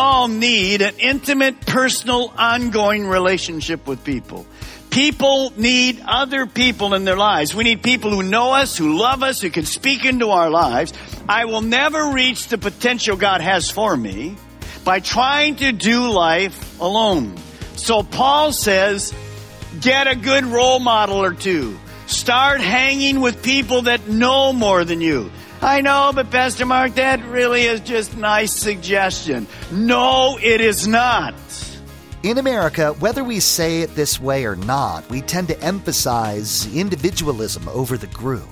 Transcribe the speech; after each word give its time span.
All 0.00 0.28
need 0.28 0.80
an 0.80 0.94
intimate, 0.98 1.60
personal, 1.66 2.32
ongoing 2.38 3.06
relationship 3.06 3.86
with 3.86 4.02
people. 4.02 4.46
People 4.88 5.52
need 5.58 6.02
other 6.06 6.46
people 6.46 6.94
in 6.94 7.04
their 7.04 7.18
lives. 7.18 7.54
We 7.54 7.64
need 7.64 7.82
people 7.82 8.10
who 8.10 8.22
know 8.22 8.52
us, 8.52 8.78
who 8.78 8.96
love 8.96 9.22
us, 9.22 9.42
who 9.42 9.50
can 9.50 9.66
speak 9.66 10.06
into 10.06 10.30
our 10.30 10.48
lives. 10.48 10.94
I 11.28 11.44
will 11.44 11.60
never 11.60 12.12
reach 12.12 12.48
the 12.48 12.56
potential 12.56 13.18
God 13.18 13.42
has 13.42 13.70
for 13.70 13.94
me 13.94 14.36
by 14.84 15.00
trying 15.00 15.56
to 15.56 15.70
do 15.70 16.10
life 16.10 16.80
alone. 16.80 17.36
So 17.76 18.02
Paul 18.02 18.52
says, 18.52 19.14
get 19.82 20.08
a 20.08 20.16
good 20.16 20.46
role 20.46 20.78
model 20.80 21.22
or 21.22 21.34
two. 21.34 21.78
Start 22.06 22.62
hanging 22.62 23.20
with 23.20 23.42
people 23.42 23.82
that 23.82 24.08
know 24.08 24.54
more 24.54 24.82
than 24.82 25.02
you. 25.02 25.30
I 25.62 25.82
know, 25.82 26.12
but 26.14 26.30
Pastor 26.30 26.64
Mark, 26.64 26.94
that 26.94 27.22
really 27.26 27.64
is 27.64 27.80
just 27.80 28.16
nice 28.16 28.52
suggestion. 28.52 29.46
No, 29.70 30.38
it 30.40 30.62
is 30.62 30.88
not. 30.88 31.34
In 32.22 32.38
America, 32.38 32.92
whether 32.94 33.22
we 33.22 33.40
say 33.40 33.82
it 33.82 33.94
this 33.94 34.18
way 34.18 34.46
or 34.46 34.56
not, 34.56 35.08
we 35.10 35.20
tend 35.20 35.48
to 35.48 35.60
emphasize 35.62 36.66
individualism 36.74 37.68
over 37.68 37.98
the 37.98 38.06
group. 38.08 38.48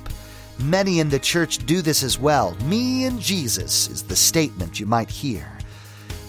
Many 0.58 1.00
in 1.00 1.08
the 1.08 1.18
church 1.18 1.64
do 1.64 1.80
this 1.80 2.02
as 2.02 2.18
well. 2.18 2.54
Me 2.64 3.04
and 3.04 3.20
Jesus 3.20 3.88
is 3.88 4.02
the 4.02 4.16
statement 4.16 4.78
you 4.78 4.84
might 4.86 5.08
hear. 5.08 5.58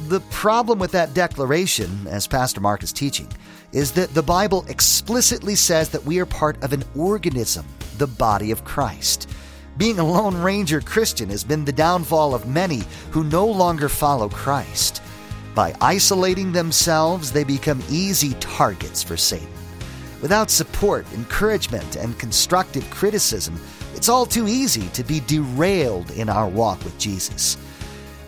The 0.08 0.22
problem 0.32 0.80
with 0.80 0.92
that 0.94 1.14
declaration, 1.14 2.08
as 2.08 2.26
Pastor 2.26 2.62
Mark 2.62 2.84
is 2.84 2.94
teaching, 2.94 3.28
is 3.74 3.92
that 3.94 4.14
the 4.14 4.24
Bible 4.24 4.66
explicitly 4.70 5.56
says 5.56 5.90
that 5.90 6.06
we 6.06 6.20
are 6.20 6.26
part 6.26 6.62
of 6.64 6.72
an 6.72 6.86
organism, 6.96 7.66
the 7.98 8.08
body 8.08 8.52
of 8.52 8.64
Christ. 8.64 9.30
Being 9.80 9.98
a 9.98 10.04
Lone 10.04 10.36
Ranger 10.36 10.82
Christian 10.82 11.30
has 11.30 11.46
been 11.46 11.64
the 11.64 11.72
downfall 11.72 12.36
of 12.36 12.46
many 12.46 12.82
who 13.12 13.24
no 13.24 13.48
longer 13.48 13.88
follow 13.88 14.28
Christ. 14.28 15.02
By 15.56 15.74
isolating 15.80 16.52
themselves, 16.52 17.32
they 17.32 17.46
become 17.46 17.82
easy 17.90 18.34
targets 18.42 19.02
for 19.02 19.16
Satan. 19.16 19.48
Without 20.22 20.50
support, 20.50 21.06
encouragement, 21.14 21.96
and 21.96 22.20
constructive 22.20 22.90
criticism, 22.90 23.58
it's 23.96 24.10
all 24.10 24.26
too 24.26 24.50
easy 24.50 24.90
to 24.90 25.02
be 25.02 25.22
derailed 25.22 26.12
in 26.12 26.28
our 26.28 26.50
walk 26.50 26.84
with 26.84 27.00
Jesus. 27.00 27.56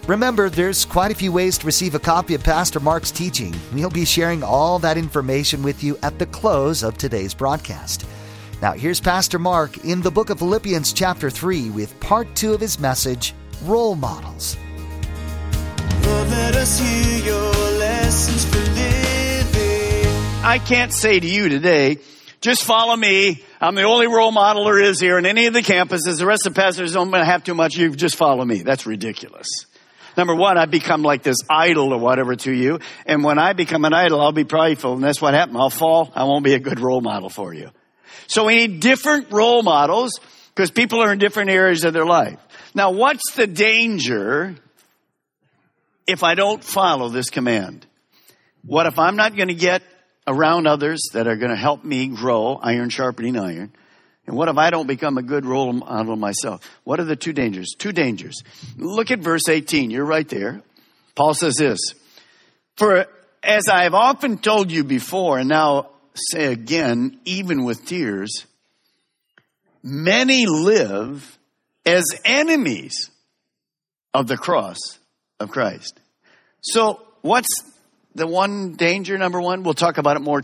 Remember, 0.07 0.49
there's 0.49 0.85
quite 0.85 1.11
a 1.11 1.16
few 1.16 1.33
ways 1.33 1.57
to 1.57 1.66
receive 1.66 1.95
a 1.95 1.99
copy 1.99 2.33
of 2.33 2.45
Pastor 2.45 2.79
Mark's 2.79 3.11
teaching. 3.11 3.53
We'll 3.73 3.89
be 3.89 4.05
sharing 4.05 4.41
all 4.41 4.79
that 4.79 4.97
information 4.97 5.63
with 5.63 5.83
you 5.83 5.99
at 6.02 6.17
the 6.17 6.27
close 6.27 6.81
of 6.81 6.97
today's 6.97 7.33
broadcast. 7.33 8.05
Now, 8.62 8.73
here's 8.73 9.00
Pastor 9.00 9.40
Mark 9.40 9.84
in 9.86 10.02
the 10.02 10.12
book 10.12 10.30
of 10.30 10.38
Philippians, 10.38 10.94
chapter 10.94 11.31
3, 11.31 11.72
with 11.72 12.00
part 12.00 12.35
2 12.35 12.53
of 12.53 12.62
his 12.62 12.80
message 12.80 13.34
Role 13.63 13.96
Models. 13.96 14.56
Lord, 16.03 16.30
let 16.30 16.56
us 16.56 16.80
hear 16.80 17.25
your 17.25 17.52
lessons 17.80 18.46
for 18.46 18.59
living. 18.59 20.44
I 20.44 20.59
can't 20.63 20.94
say 20.94 21.19
to 21.19 21.28
you 21.28 21.50
today, 21.50 21.97
just 22.40 22.63
follow 22.63 22.96
me. 22.96 23.44
I'm 23.59 23.74
the 23.74 23.81
only 23.81 24.06
role 24.06 24.31
model 24.31 24.66
there 24.66 24.80
is 24.80 25.00
here 25.00 25.18
in 25.18 25.25
any 25.25 25.47
of 25.47 25.56
the 25.56 25.64
campuses. 25.64 26.19
The 26.19 26.28
rest 26.28 26.46
of 26.46 26.53
the 26.53 26.62
pastors 26.62 26.94
don't 26.94 27.12
have 27.12 27.44
too 27.44 27.56
much. 27.56 27.75
You 27.75 27.96
just 27.96 28.16
follow 28.16 28.46
me. 28.46 28.62
That's 28.62 28.85
ridiculous. 28.85 29.47
Number 30.16 30.35
one, 30.35 30.59
I 30.59 30.68
become 30.68 31.02
like 31.02 31.24
this 31.24 31.38
idol 31.50 31.94
or 31.94 32.00
whatever 32.00 32.35
to 32.35 32.53
you. 32.53 32.78
And 33.08 33.24
when 33.24 33.40
I 33.40 33.53
become 33.53 33.85
an 33.85 33.94
idol, 33.94 34.22
I'll 34.22 34.31
be 34.31 34.44
prideful. 34.44 34.94
And 34.94 35.03
that's 35.03 35.19
what 35.19 35.34
happened. 35.34 35.58
I'll 35.58 35.72
fall. 35.72 36.12
I 36.14 36.25
won't 36.25 36.44
be 36.44 36.53
a 36.53 36.59
good 36.59 36.80
role 36.80 37.02
model 37.02 37.30
for 37.30 37.56
you. 37.56 37.72
So 38.27 38.45
we 38.45 38.55
need 38.55 38.79
different 38.79 39.31
role 39.31 39.63
models 39.63 40.19
because 40.53 40.72
people 40.72 41.01
are 41.01 41.11
in 41.13 41.19
different 41.19 41.49
areas 41.49 41.83
of 41.83 41.94
their 41.94 42.05
life. 42.05 42.39
Now, 42.73 42.91
what's 42.91 43.33
the 43.33 43.47
danger 43.47 44.55
if 46.07 46.23
I 46.23 46.35
don't 46.35 46.63
follow 46.63 47.09
this 47.09 47.29
command? 47.29 47.85
What 48.63 48.85
if 48.85 48.99
I'm 48.99 49.16
not 49.16 49.35
going 49.35 49.49
to 49.49 49.55
get 49.55 49.81
around 50.27 50.67
others 50.67 51.09
that 51.13 51.27
are 51.27 51.35
going 51.35 51.51
to 51.51 51.57
help 51.57 51.83
me 51.83 52.07
grow, 52.07 52.59
iron 52.61 52.89
sharpening 52.89 53.38
iron? 53.38 53.73
And 54.28 54.38
what 54.38 54.49
if 54.49 54.57
I 54.57 54.69
don't 54.69 54.88
become 54.88 55.17
a 55.17 55.23
good 55.23 55.45
role 55.45 55.73
model 55.73 56.16
myself? 56.16 56.61
What 56.83 56.99
are 56.99 57.05
the 57.05 57.16
two 57.16 57.33
dangers? 57.33 57.73
Two 57.78 57.91
dangers. 57.91 58.43
Look 58.78 59.11
at 59.11 59.19
verse 59.19 59.49
18. 59.49 59.89
You're 59.89 60.05
right 60.05 60.28
there. 60.28 60.61
Paul 61.16 61.33
says 61.33 61.55
this, 61.55 61.79
for 62.75 63.07
as 63.43 63.67
I 63.67 63.83
have 63.83 63.93
often 63.93 64.38
told 64.38 64.72
you 64.72 64.83
before, 64.83 65.39
and 65.39 65.49
now 65.49 65.89
say 66.13 66.51
again, 66.51 67.19
even 67.25 67.63
with 67.63 67.85
tears, 67.85 68.45
many 69.83 70.45
live 70.45 71.38
as 71.85 72.05
enemies 72.25 73.09
of 74.13 74.27
the 74.27 74.38
cross 74.38 74.77
of 75.39 75.49
Christ. 75.49 75.99
So 76.61 77.01
what's 77.22 77.49
the 78.13 78.27
one 78.27 78.73
danger, 78.73 79.17
number 79.17 79.41
one? 79.41 79.63
We'll 79.63 79.73
talk 79.73 79.97
about 79.97 80.17
it 80.17 80.22
more. 80.22 80.44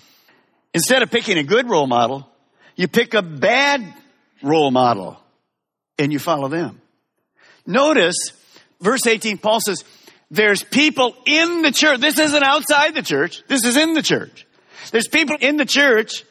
Instead 0.73 1.03
of 1.03 1.11
picking 1.11 1.37
a 1.37 1.43
good 1.43 1.69
role 1.69 1.87
model, 1.87 2.27
you 2.75 2.87
pick 2.87 3.13
a 3.13 3.21
bad 3.21 3.93
role 4.41 4.71
model 4.71 5.19
and 5.99 6.13
you 6.13 6.19
follow 6.19 6.47
them. 6.47 6.81
Notice 7.65 8.31
verse 8.79 9.05
18, 9.05 9.37
Paul 9.37 9.59
says, 9.59 9.83
there's 10.29 10.63
people 10.63 11.15
in 11.25 11.61
the 11.61 11.71
church. 11.71 11.99
This 11.99 12.19
isn't 12.19 12.43
outside 12.43 12.93
the 12.95 13.01
church. 13.01 13.43
This 13.47 13.63
is 13.63 13.77
in 13.77 13.93
the 13.93 14.01
church. 14.01 14.46
There's 14.91 15.07
people 15.07 15.37
in 15.39 15.57
the 15.57 15.65
church 15.65 16.23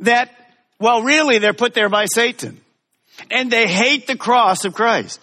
that, 0.00 0.30
well, 0.78 1.02
really 1.02 1.38
they're 1.38 1.52
put 1.52 1.74
there 1.74 1.88
by 1.88 2.06
Satan 2.06 2.60
and 3.30 3.50
they 3.50 3.66
hate 3.66 4.06
the 4.06 4.16
cross 4.16 4.64
of 4.64 4.74
Christ. 4.74 5.20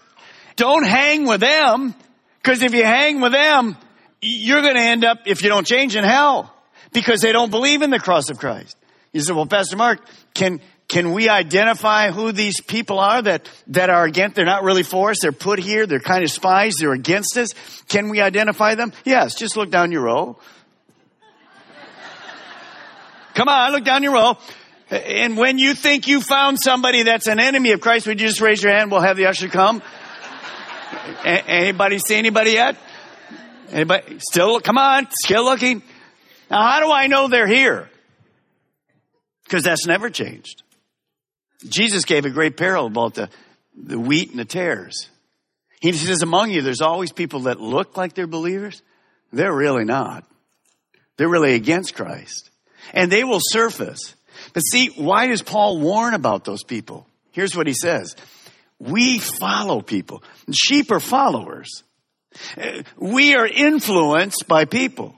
Don't 0.56 0.86
hang 0.86 1.26
with 1.26 1.42
them 1.42 1.94
because 2.42 2.62
if 2.62 2.74
you 2.74 2.84
hang 2.84 3.22
with 3.22 3.32
them, 3.32 3.78
you're 4.22 4.62
going 4.62 4.76
to 4.76 4.82
end 4.82 5.06
up, 5.06 5.20
if 5.26 5.44
you 5.44 5.50
don't 5.50 5.66
change, 5.66 5.96
in 5.96 6.04
hell 6.04 6.54
because 6.94 7.22
they 7.22 7.32
don't 7.32 7.52
believe 7.52 7.82
in 7.82 7.90
the 7.90 8.00
cross 8.00 8.30
of 8.30 8.40
Christ. 8.40 8.76
You 9.14 9.22
say, 9.22 9.34
well, 9.34 9.46
Pastor 9.46 9.78
Mark, 9.78 10.00
can, 10.34 10.62
can 10.88 11.12
we 11.12 11.30
identify 11.30 12.12
who 12.12 12.32
these 12.32 12.62
people 12.62 13.00
are 13.00 13.22
that, 13.22 13.50
that 13.68 13.90
are 13.90 14.06
against, 14.06 14.36
they're 14.36 14.46
not 14.46 14.64
really 14.64 14.84
for 14.84 15.12
us, 15.12 15.18
they're 15.22 15.32
put 15.32 15.60
here, 15.60 15.86
they're 15.86 16.00
kind 16.00 16.24
of 16.24 16.32
spies, 16.32 16.76
they're 16.80 16.94
against 16.94 17.38
us? 17.38 17.50
Can 17.88 18.10
we 18.10 18.22
identify 18.22 18.76
them? 18.76 18.94
Yes, 19.06 19.36
just 19.36 19.58
look 19.58 19.70
down 19.70 19.92
your 19.92 20.04
row. 20.04 20.40
Come 23.38 23.50
on, 23.50 23.72
look 23.72 23.84
down 23.84 24.02
your 24.02 24.14
row. 24.14 24.36
And 24.90 25.38
when 25.38 25.60
you 25.60 25.76
think 25.76 26.08
you 26.08 26.22
found 26.22 26.58
somebody 26.60 27.04
that's 27.04 27.28
an 27.28 27.40
enemy 27.40 27.72
of 27.72 27.82
Christ, 27.82 28.08
would 28.08 28.20
you 28.20 28.26
just 28.26 28.42
raise 28.42 28.64
your 28.64 28.74
hand? 28.74 28.90
We'll 28.90 29.02
have 29.02 29.16
the 29.16 29.28
usher 29.28 29.48
come. 29.48 29.84
A- 31.24 31.48
anybody 31.48 32.00
see 32.00 32.16
anybody 32.16 32.54
yet? 32.54 32.78
Anybody? 33.72 34.18
Still, 34.32 34.60
come 34.60 34.80
on, 34.80 35.08
still 35.12 35.44
looking. 35.44 35.84
Now, 36.50 36.68
how 36.68 36.80
do 36.80 36.92
I 36.92 37.06
know 37.06 37.28
they're 37.28 37.46
here? 37.46 37.88
Because 39.44 39.64
that's 39.64 39.86
never 39.86 40.10
changed. 40.10 40.64
Jesus 41.70 42.06
gave 42.06 42.26
a 42.26 42.32
great 42.32 42.58
parable 42.58 42.88
about 42.88 43.14
the, 43.14 43.30
the 43.76 44.00
wheat 44.00 44.32
and 44.32 44.40
the 44.40 44.46
tares. 44.46 45.10
He 45.80 45.94
says, 45.94 46.24
among 46.24 46.50
you, 46.50 46.64
there's 46.64 46.82
always 46.82 47.12
people 47.12 47.42
that 47.42 47.62
look 47.62 47.98
like 47.98 48.16
they're 48.16 48.26
believers. 48.26 48.82
They're 49.32 49.54
really 49.54 49.86
not. 49.86 50.24
They're 51.18 51.30
really 51.30 51.54
against 51.54 51.94
Christ. 51.94 52.50
And 52.94 53.12
they 53.12 53.24
will 53.24 53.42
surface. 53.42 54.16
But 54.54 54.62
see, 54.62 54.88
why 54.88 55.28
does 55.28 55.42
Paul 55.42 55.80
warn 55.80 56.14
about 56.14 56.46
those 56.46 56.64
people? 56.64 57.08
Here's 57.32 57.56
what 57.56 57.68
he 57.68 57.74
says. 57.74 58.16
We 58.80 59.20
follow 59.20 59.82
people. 59.82 60.24
Sheep 60.54 60.92
are 60.92 61.00
followers. 61.00 61.84
We 62.98 63.36
are 63.36 63.48
influenced 63.48 64.48
by 64.48 64.66
people. 64.66 65.16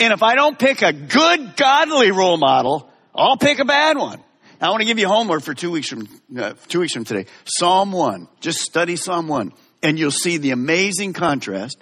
And 0.00 0.12
if 0.12 0.22
I 0.22 0.34
don't 0.34 0.58
pick 0.58 0.82
a 0.82 0.92
good, 0.92 1.56
godly 1.56 2.10
role 2.10 2.36
model, 2.36 2.88
I'll 3.14 3.36
pick 3.36 3.58
a 3.58 3.64
bad 3.64 3.98
one. 3.98 4.22
I 4.60 4.70
want 4.70 4.80
to 4.80 4.86
give 4.86 4.98
you 4.98 5.08
homework 5.08 5.42
for 5.42 5.52
two 5.52 5.70
weeks 5.70 5.88
from 5.88 6.08
uh, 6.38 6.54
two 6.68 6.80
weeks 6.80 6.94
from 6.94 7.04
today. 7.04 7.26
Psalm 7.44 7.92
one. 7.92 8.28
Just 8.40 8.60
study 8.60 8.96
Psalm 8.96 9.28
one, 9.28 9.52
and 9.82 9.98
you'll 9.98 10.10
see 10.10 10.38
the 10.38 10.52
amazing 10.52 11.12
contrast 11.12 11.76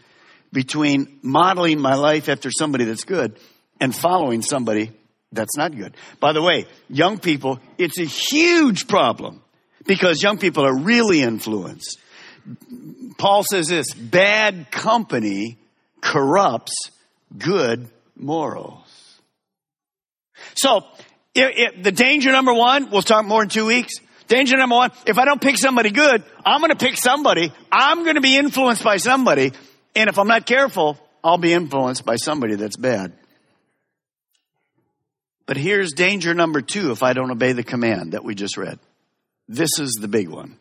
between 0.52 1.20
modeling 1.23 1.81
my 1.81 1.94
life 1.94 2.29
after 2.29 2.50
somebody 2.50 2.84
that's 2.84 3.05
good 3.05 3.38
and 3.81 3.94
following 3.94 4.43
somebody 4.43 4.90
that's 5.32 5.56
not 5.56 5.76
good. 5.76 5.96
By 6.20 6.32
the 6.32 6.43
way, 6.43 6.67
young 6.88 7.19
people, 7.19 7.58
it's 7.79 7.99
a 7.99 8.05
huge 8.05 8.87
problem 8.87 9.43
because 9.87 10.23
young 10.23 10.38
people 10.38 10.64
are 10.64 10.76
really 10.76 11.23
influenced. 11.23 11.99
Paul 13.19 13.44
says 13.44 13.69
this, 13.69 13.93
bad 13.94 14.70
company 14.70 15.58
corrupts 16.00 16.90
good 17.37 17.88
morals. 18.17 19.20
So, 20.55 20.84
if, 21.34 21.52
if 21.56 21.82
the 21.82 21.93
danger 21.93 22.31
number 22.32 22.52
one, 22.52 22.90
we'll 22.90 23.02
talk 23.02 23.25
more 23.25 23.43
in 23.43 23.49
two 23.49 23.67
weeks. 23.67 23.94
Danger 24.29 24.56
number 24.56 24.76
one, 24.76 24.90
if 25.06 25.19
I 25.19 25.25
don't 25.25 25.40
pick 25.40 25.56
somebody 25.56 25.90
good, 25.90 26.23
I'm 26.44 26.61
going 26.61 26.70
to 26.70 26.76
pick 26.76 26.96
somebody. 26.96 27.52
I'm 27.70 28.02
going 28.02 28.17
to 28.17 28.20
be 28.20 28.37
influenced 28.37 28.82
by 28.82 28.96
somebody. 28.96 29.52
And 29.94 30.08
if 30.08 30.19
I'm 30.19 30.29
not 30.29 30.46
careful, 30.46 30.99
I'll 31.23 31.38
be 31.38 31.52
influenced 31.52 32.05
by 32.05 32.17
somebody 32.17 32.56
that's 32.56 32.76
bad. 32.76 33.12
But 35.52 35.60
here's 35.60 35.93
danger 35.93 36.32
number 36.32 36.62
two 36.62 36.93
if 36.93 37.02
I 37.02 37.12
don't 37.12 37.31
obey 37.31 37.52
the 37.52 37.62
command 37.62 38.12
that 38.12 38.25
we 38.25 38.34
just 38.34 38.56
read. 38.56 38.78
This 39.49 39.78
is 39.78 39.99
the 40.00 40.08
big 40.08 40.31
one. 40.31 40.56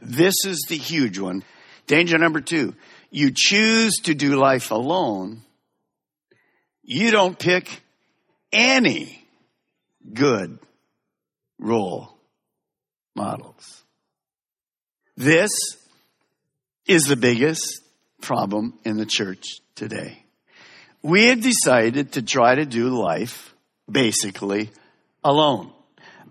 This 0.00 0.34
is 0.44 0.66
the 0.68 0.76
huge 0.76 1.20
one. 1.20 1.44
Danger 1.86 2.18
number 2.18 2.40
two. 2.40 2.74
You 3.08 3.30
choose 3.32 3.92
to 4.02 4.14
do 4.14 4.34
life 4.34 4.72
alone. 4.72 5.42
You 6.82 7.12
don't 7.12 7.38
pick 7.38 7.68
any 8.52 9.24
good 10.12 10.58
role 11.60 12.12
models. 13.14 13.84
This 15.16 15.52
is 16.88 17.04
the 17.04 17.14
biggest 17.14 17.80
problem 18.20 18.76
in 18.84 18.96
the 18.96 19.06
church 19.06 19.60
today. 19.76 20.24
We 21.00 21.28
have 21.28 21.42
decided 21.42 22.14
to 22.14 22.22
try 22.22 22.56
to 22.56 22.66
do 22.66 22.88
life 22.88 23.51
basically 23.92 24.70
alone. 25.22 25.70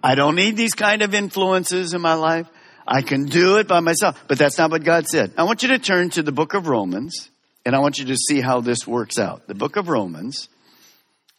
I 0.04 0.16
don't 0.16 0.36
need 0.36 0.58
these 0.58 0.74
kind 0.74 1.02
of 1.02 1.14
influences 1.14 1.94
in 1.94 2.02
my 2.02 2.16
life. 2.16 2.48
I 2.88 3.02
can 3.02 3.26
do 3.26 3.58
it 3.58 3.68
by 3.68 3.80
myself. 3.80 4.22
But 4.28 4.38
that's 4.38 4.58
not 4.58 4.72
what 4.72 4.84
God 4.84 5.08
said. 5.08 5.32
I 5.38 5.44
want 5.44 5.64
you 5.64 5.70
to 5.70 5.80
turn 5.80 6.10
to 6.12 6.24
the 6.24 6.32
book 6.32 6.54
of 6.54 6.68
Romans 6.68 7.30
and 7.66 7.76
I 7.76 7.80
want 7.80 8.00
you 8.00 8.06
to 8.06 8.16
see 8.16 8.42
how 8.42 8.62
this 8.62 8.88
works 8.88 9.20
out. 9.20 9.48
The 9.48 9.56
book 9.56 9.76
of 9.76 9.88
Romans, 9.88 10.50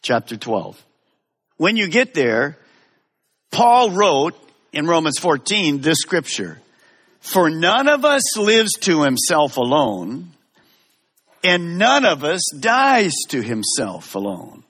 chapter 0.03 0.37
12. 0.37 0.83
When 1.57 1.77
you 1.77 1.89
get 1.89 2.15
there, 2.15 2.59
Paul 3.51 3.91
wrote 3.91 4.35
in 4.73 4.87
Romans 4.87 5.19
14 5.19 5.81
this 5.81 5.99
scripture. 5.99 6.61
For 7.21 7.51
none 7.51 7.89
of 7.89 8.05
us 8.05 8.37
lives 8.37 8.73
to 8.81 9.03
himself 9.03 9.57
alone, 9.57 10.33
and 11.45 11.79
none 11.79 12.05
of 12.05 12.25
us 12.25 12.41
dies 12.59 13.15
to 13.29 13.43
himself 13.43 14.15
alone. 14.15 14.65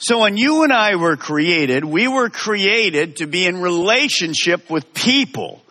So 0.00 0.20
when 0.20 0.38
you 0.38 0.62
and 0.62 0.72
I 0.72 0.96
were 0.96 1.18
created, 1.18 1.84
we 1.84 2.08
were 2.08 2.30
created 2.30 3.16
to 3.16 3.26
be 3.26 3.44
in 3.44 3.60
relationship 3.60 4.70
with 4.70 4.94
people. 4.94 5.62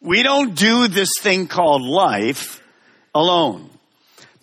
We 0.00 0.24
don't 0.24 0.56
do 0.56 0.88
this 0.88 1.10
thing 1.20 1.46
called 1.46 1.82
life 1.82 2.60
alone. 3.14 3.70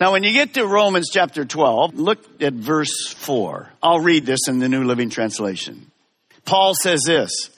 Now 0.00 0.12
when 0.12 0.22
you 0.22 0.32
get 0.32 0.54
to 0.54 0.66
Romans 0.66 1.10
chapter 1.12 1.44
12, 1.44 1.98
look 1.98 2.24
at 2.40 2.54
verse 2.54 3.12
4. 3.12 3.70
I'll 3.82 4.00
read 4.00 4.24
this 4.24 4.48
in 4.48 4.58
the 4.58 4.70
New 4.70 4.84
Living 4.84 5.10
Translation. 5.10 5.90
Paul 6.46 6.72
says 6.74 7.02
this, 7.06 7.50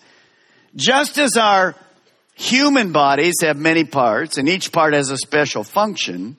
just 0.75 1.17
as 1.17 1.37
our 1.37 1.77
human 2.35 2.91
bodies 2.91 3.37
have 3.43 3.57
many 3.57 3.85
parts 3.85 4.37
and 4.37 4.49
each 4.49 4.73
part 4.73 4.95
has 4.95 5.11
a 5.11 5.17
special 5.17 5.63
function, 5.63 6.37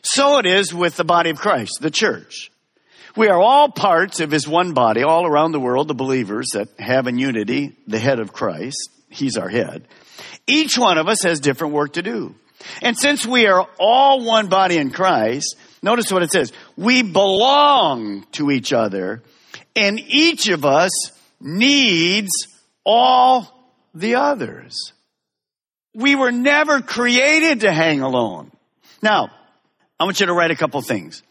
so 0.00 0.38
it 0.38 0.46
is 0.46 0.72
with 0.72 0.96
the 0.96 1.04
body 1.04 1.28
of 1.28 1.38
Christ, 1.38 1.80
the 1.82 1.90
church. 1.90 2.50
We 3.16 3.28
are 3.28 3.40
all 3.40 3.70
parts 3.70 4.20
of 4.20 4.30
his 4.30 4.46
one 4.46 4.74
body 4.74 5.02
all 5.02 5.26
around 5.26 5.52
the 5.52 5.60
world, 5.60 5.88
the 5.88 5.94
believers 5.94 6.48
that 6.54 6.68
have 6.78 7.06
in 7.06 7.18
unity 7.18 7.76
the 7.86 7.98
head 7.98 8.20
of 8.20 8.32
Christ. 8.32 8.90
He's 9.08 9.36
our 9.36 9.48
head. 9.48 9.86
Each 10.46 10.78
one 10.78 10.98
of 10.98 11.08
us 11.08 11.22
has 11.22 11.40
different 11.40 11.74
work 11.74 11.94
to 11.94 12.02
do. 12.02 12.34
And 12.82 12.98
since 12.98 13.26
we 13.26 13.46
are 13.46 13.68
all 13.78 14.24
one 14.24 14.48
body 14.48 14.76
in 14.78 14.90
Christ, 14.90 15.56
notice 15.82 16.10
what 16.10 16.22
it 16.22 16.32
says. 16.32 16.52
We 16.76 17.02
belong 17.02 18.24
to 18.32 18.50
each 18.50 18.72
other 18.72 19.22
and 19.76 20.00
each 20.00 20.48
of 20.48 20.64
us 20.64 20.90
needs 21.40 22.30
all 22.84 23.46
the 23.94 24.16
others. 24.16 24.92
We 25.94 26.14
were 26.16 26.32
never 26.32 26.80
created 26.80 27.60
to 27.60 27.72
hang 27.72 28.00
alone. 28.00 28.50
Now, 29.02 29.30
I 29.98 30.04
want 30.04 30.20
you 30.20 30.26
to 30.26 30.32
write 30.32 30.50
a 30.50 30.56
couple 30.56 30.80
things. 30.82 31.22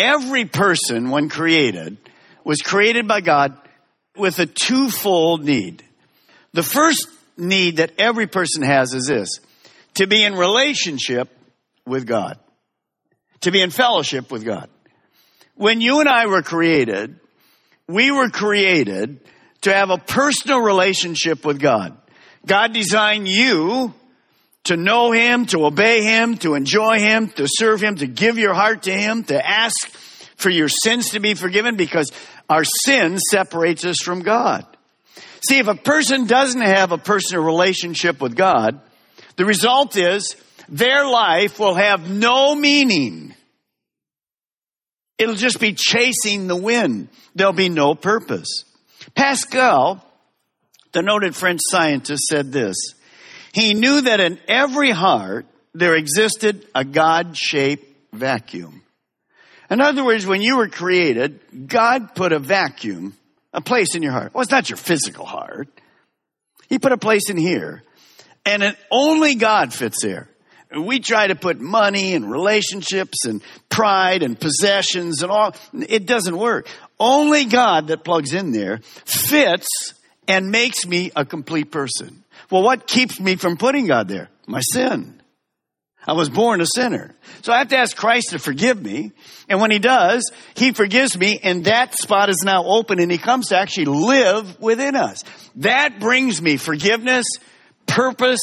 Every 0.00 0.46
person, 0.46 1.10
when 1.10 1.28
created, 1.28 1.98
was 2.42 2.62
created 2.62 3.06
by 3.06 3.20
God 3.20 3.54
with 4.16 4.38
a 4.38 4.46
twofold 4.46 5.44
need. 5.44 5.84
The 6.54 6.62
first 6.62 7.06
need 7.36 7.76
that 7.76 7.92
every 7.98 8.26
person 8.26 8.62
has 8.62 8.94
is 8.94 9.06
this 9.06 9.40
to 9.94 10.06
be 10.06 10.24
in 10.24 10.34
relationship 10.34 11.28
with 11.86 12.06
God, 12.06 12.38
to 13.42 13.50
be 13.50 13.60
in 13.60 13.68
fellowship 13.68 14.32
with 14.32 14.42
God. 14.42 14.70
When 15.54 15.82
you 15.82 16.00
and 16.00 16.08
I 16.08 16.26
were 16.26 16.42
created, 16.42 17.20
we 17.86 18.10
were 18.10 18.30
created 18.30 19.20
to 19.62 19.74
have 19.74 19.90
a 19.90 19.98
personal 19.98 20.62
relationship 20.62 21.44
with 21.44 21.60
God. 21.60 21.94
God 22.46 22.72
designed 22.72 23.28
you 23.28 23.92
to 24.64 24.76
know 24.76 25.12
Him, 25.12 25.46
to 25.46 25.64
obey 25.64 26.02
Him, 26.02 26.36
to 26.38 26.54
enjoy 26.54 26.98
Him, 26.98 27.28
to 27.30 27.46
serve 27.48 27.82
Him, 27.82 27.96
to 27.96 28.06
give 28.06 28.38
your 28.38 28.54
heart 28.54 28.84
to 28.84 28.92
Him, 28.92 29.24
to 29.24 29.46
ask 29.46 29.88
for 30.36 30.50
your 30.50 30.68
sins 30.68 31.10
to 31.10 31.20
be 31.20 31.34
forgiven 31.34 31.76
because 31.76 32.10
our 32.48 32.64
sin 32.64 33.18
separates 33.18 33.84
us 33.84 33.98
from 34.02 34.22
God. 34.22 34.66
See, 35.48 35.58
if 35.58 35.68
a 35.68 35.74
person 35.74 36.26
doesn't 36.26 36.60
have 36.60 36.92
a 36.92 36.98
personal 36.98 37.44
relationship 37.44 38.20
with 38.20 38.36
God, 38.36 38.80
the 39.36 39.44
result 39.44 39.96
is 39.96 40.36
their 40.68 41.06
life 41.06 41.58
will 41.58 41.74
have 41.74 42.10
no 42.10 42.54
meaning. 42.54 43.34
It'll 45.18 45.34
just 45.34 45.60
be 45.60 45.74
chasing 45.74 46.46
the 46.46 46.56
wind. 46.56 47.08
There'll 47.34 47.52
be 47.52 47.68
no 47.68 47.94
purpose. 47.94 48.64
Pascal, 49.14 50.04
the 50.92 51.02
noted 51.02 51.34
French 51.34 51.60
scientist, 51.62 52.24
said 52.24 52.52
this. 52.52 52.76
He 53.52 53.74
knew 53.74 54.02
that 54.02 54.20
in 54.20 54.38
every 54.48 54.90
heart 54.90 55.46
there 55.74 55.94
existed 55.94 56.66
a 56.74 56.84
God-shaped 56.84 57.86
vacuum. 58.12 58.82
In 59.70 59.80
other 59.80 60.04
words, 60.04 60.26
when 60.26 60.42
you 60.42 60.56
were 60.56 60.68
created, 60.68 61.40
God 61.68 62.14
put 62.14 62.32
a 62.32 62.38
vacuum, 62.38 63.16
a 63.52 63.60
place 63.60 63.94
in 63.94 64.02
your 64.02 64.12
heart. 64.12 64.34
Well, 64.34 64.42
it's 64.42 64.50
not 64.50 64.68
your 64.68 64.76
physical 64.76 65.24
heart. 65.24 65.68
He 66.68 66.78
put 66.78 66.92
a 66.92 66.98
place 66.98 67.30
in 67.30 67.36
here. 67.36 67.82
And 68.44 68.62
it, 68.62 68.76
only 68.90 69.34
God 69.36 69.72
fits 69.72 70.02
there. 70.02 70.28
We 70.76 71.00
try 71.00 71.26
to 71.26 71.34
put 71.34 71.60
money 71.60 72.14
and 72.14 72.30
relationships 72.30 73.24
and 73.24 73.42
pride 73.68 74.22
and 74.22 74.38
possessions 74.38 75.22
and 75.22 75.30
all. 75.30 75.54
It 75.72 76.06
doesn't 76.06 76.36
work. 76.36 76.68
Only 76.98 77.44
God 77.44 77.88
that 77.88 78.04
plugs 78.04 78.32
in 78.32 78.52
there 78.52 78.78
fits 79.04 79.94
and 80.28 80.50
makes 80.50 80.86
me 80.86 81.10
a 81.16 81.24
complete 81.24 81.72
person. 81.72 82.22
Well, 82.50 82.62
what 82.62 82.86
keeps 82.86 83.18
me 83.20 83.36
from 83.36 83.56
putting 83.56 83.86
God 83.86 84.08
there? 84.08 84.28
My 84.46 84.60
sin. 84.60 85.20
I 86.06 86.14
was 86.14 86.30
born 86.30 86.60
a 86.60 86.66
sinner. 86.66 87.14
So 87.42 87.52
I 87.52 87.58
have 87.58 87.68
to 87.68 87.76
ask 87.76 87.96
Christ 87.96 88.30
to 88.30 88.38
forgive 88.38 88.82
me. 88.82 89.12
And 89.48 89.60
when 89.60 89.70
he 89.70 89.78
does, 89.78 90.30
he 90.54 90.72
forgives 90.72 91.16
me 91.18 91.38
and 91.42 91.64
that 91.64 91.94
spot 91.94 92.30
is 92.30 92.42
now 92.44 92.64
open 92.64 93.00
and 93.00 93.12
he 93.12 93.18
comes 93.18 93.48
to 93.48 93.58
actually 93.58 93.84
live 93.86 94.58
within 94.60 94.96
us. 94.96 95.22
That 95.56 96.00
brings 96.00 96.40
me 96.40 96.56
forgiveness, 96.56 97.26
purpose, 97.86 98.40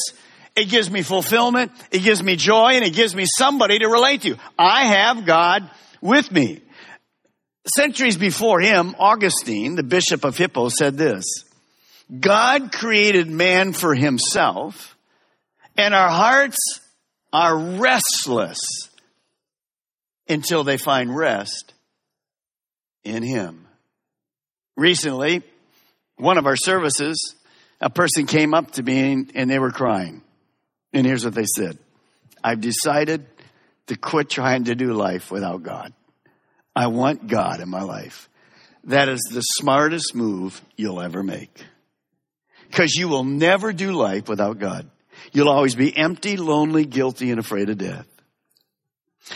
it 0.54 0.68
gives 0.68 0.90
me 0.90 1.02
fulfillment, 1.02 1.72
it 1.92 2.00
gives 2.00 2.22
me 2.22 2.34
joy, 2.34 2.72
and 2.72 2.84
it 2.84 2.92
gives 2.92 3.14
me 3.14 3.26
somebody 3.26 3.78
to 3.78 3.86
relate 3.86 4.22
to. 4.22 4.36
I 4.58 4.86
have 4.86 5.24
God 5.24 5.70
with 6.00 6.32
me. 6.32 6.62
Centuries 7.76 8.16
before 8.16 8.60
him, 8.60 8.96
Augustine, 8.98 9.76
the 9.76 9.82
bishop 9.82 10.24
of 10.24 10.36
Hippo, 10.36 10.68
said 10.68 10.96
this 10.96 11.24
God 12.16 12.72
created 12.72 13.28
man 13.28 13.72
for 13.72 13.94
himself, 13.94 14.96
and 15.76 15.94
our 15.94 16.08
hearts 16.08 16.80
are 17.32 17.56
restless 17.56 18.60
until 20.28 20.64
they 20.64 20.78
find 20.78 21.14
rest 21.14 21.74
in 23.04 23.22
him. 23.22 23.66
Recently, 24.76 25.42
one 26.16 26.38
of 26.38 26.46
our 26.46 26.56
services, 26.56 27.34
a 27.80 27.90
person 27.90 28.26
came 28.26 28.54
up 28.54 28.72
to 28.72 28.82
me 28.82 29.26
and 29.34 29.50
they 29.50 29.58
were 29.58 29.70
crying. 29.70 30.22
And 30.92 31.06
here's 31.06 31.24
what 31.24 31.34
they 31.34 31.46
said 31.56 31.78
I've 32.42 32.60
decided 32.60 33.26
to 33.88 33.96
quit 33.96 34.30
trying 34.30 34.64
to 34.64 34.74
do 34.74 34.92
life 34.92 35.30
without 35.30 35.62
God. 35.62 35.92
I 36.74 36.86
want 36.88 37.26
God 37.26 37.60
in 37.60 37.68
my 37.68 37.82
life. 37.82 38.28
That 38.84 39.08
is 39.08 39.20
the 39.30 39.40
smartest 39.40 40.14
move 40.14 40.62
you'll 40.76 41.00
ever 41.00 41.22
make. 41.22 41.64
Because 42.68 42.94
you 42.94 43.08
will 43.08 43.24
never 43.24 43.72
do 43.72 43.92
life 43.92 44.28
without 44.28 44.58
God. 44.58 44.90
You'll 45.32 45.48
always 45.48 45.74
be 45.74 45.96
empty, 45.96 46.36
lonely, 46.36 46.84
guilty, 46.84 47.30
and 47.30 47.40
afraid 47.40 47.70
of 47.70 47.78
death. 47.78 48.06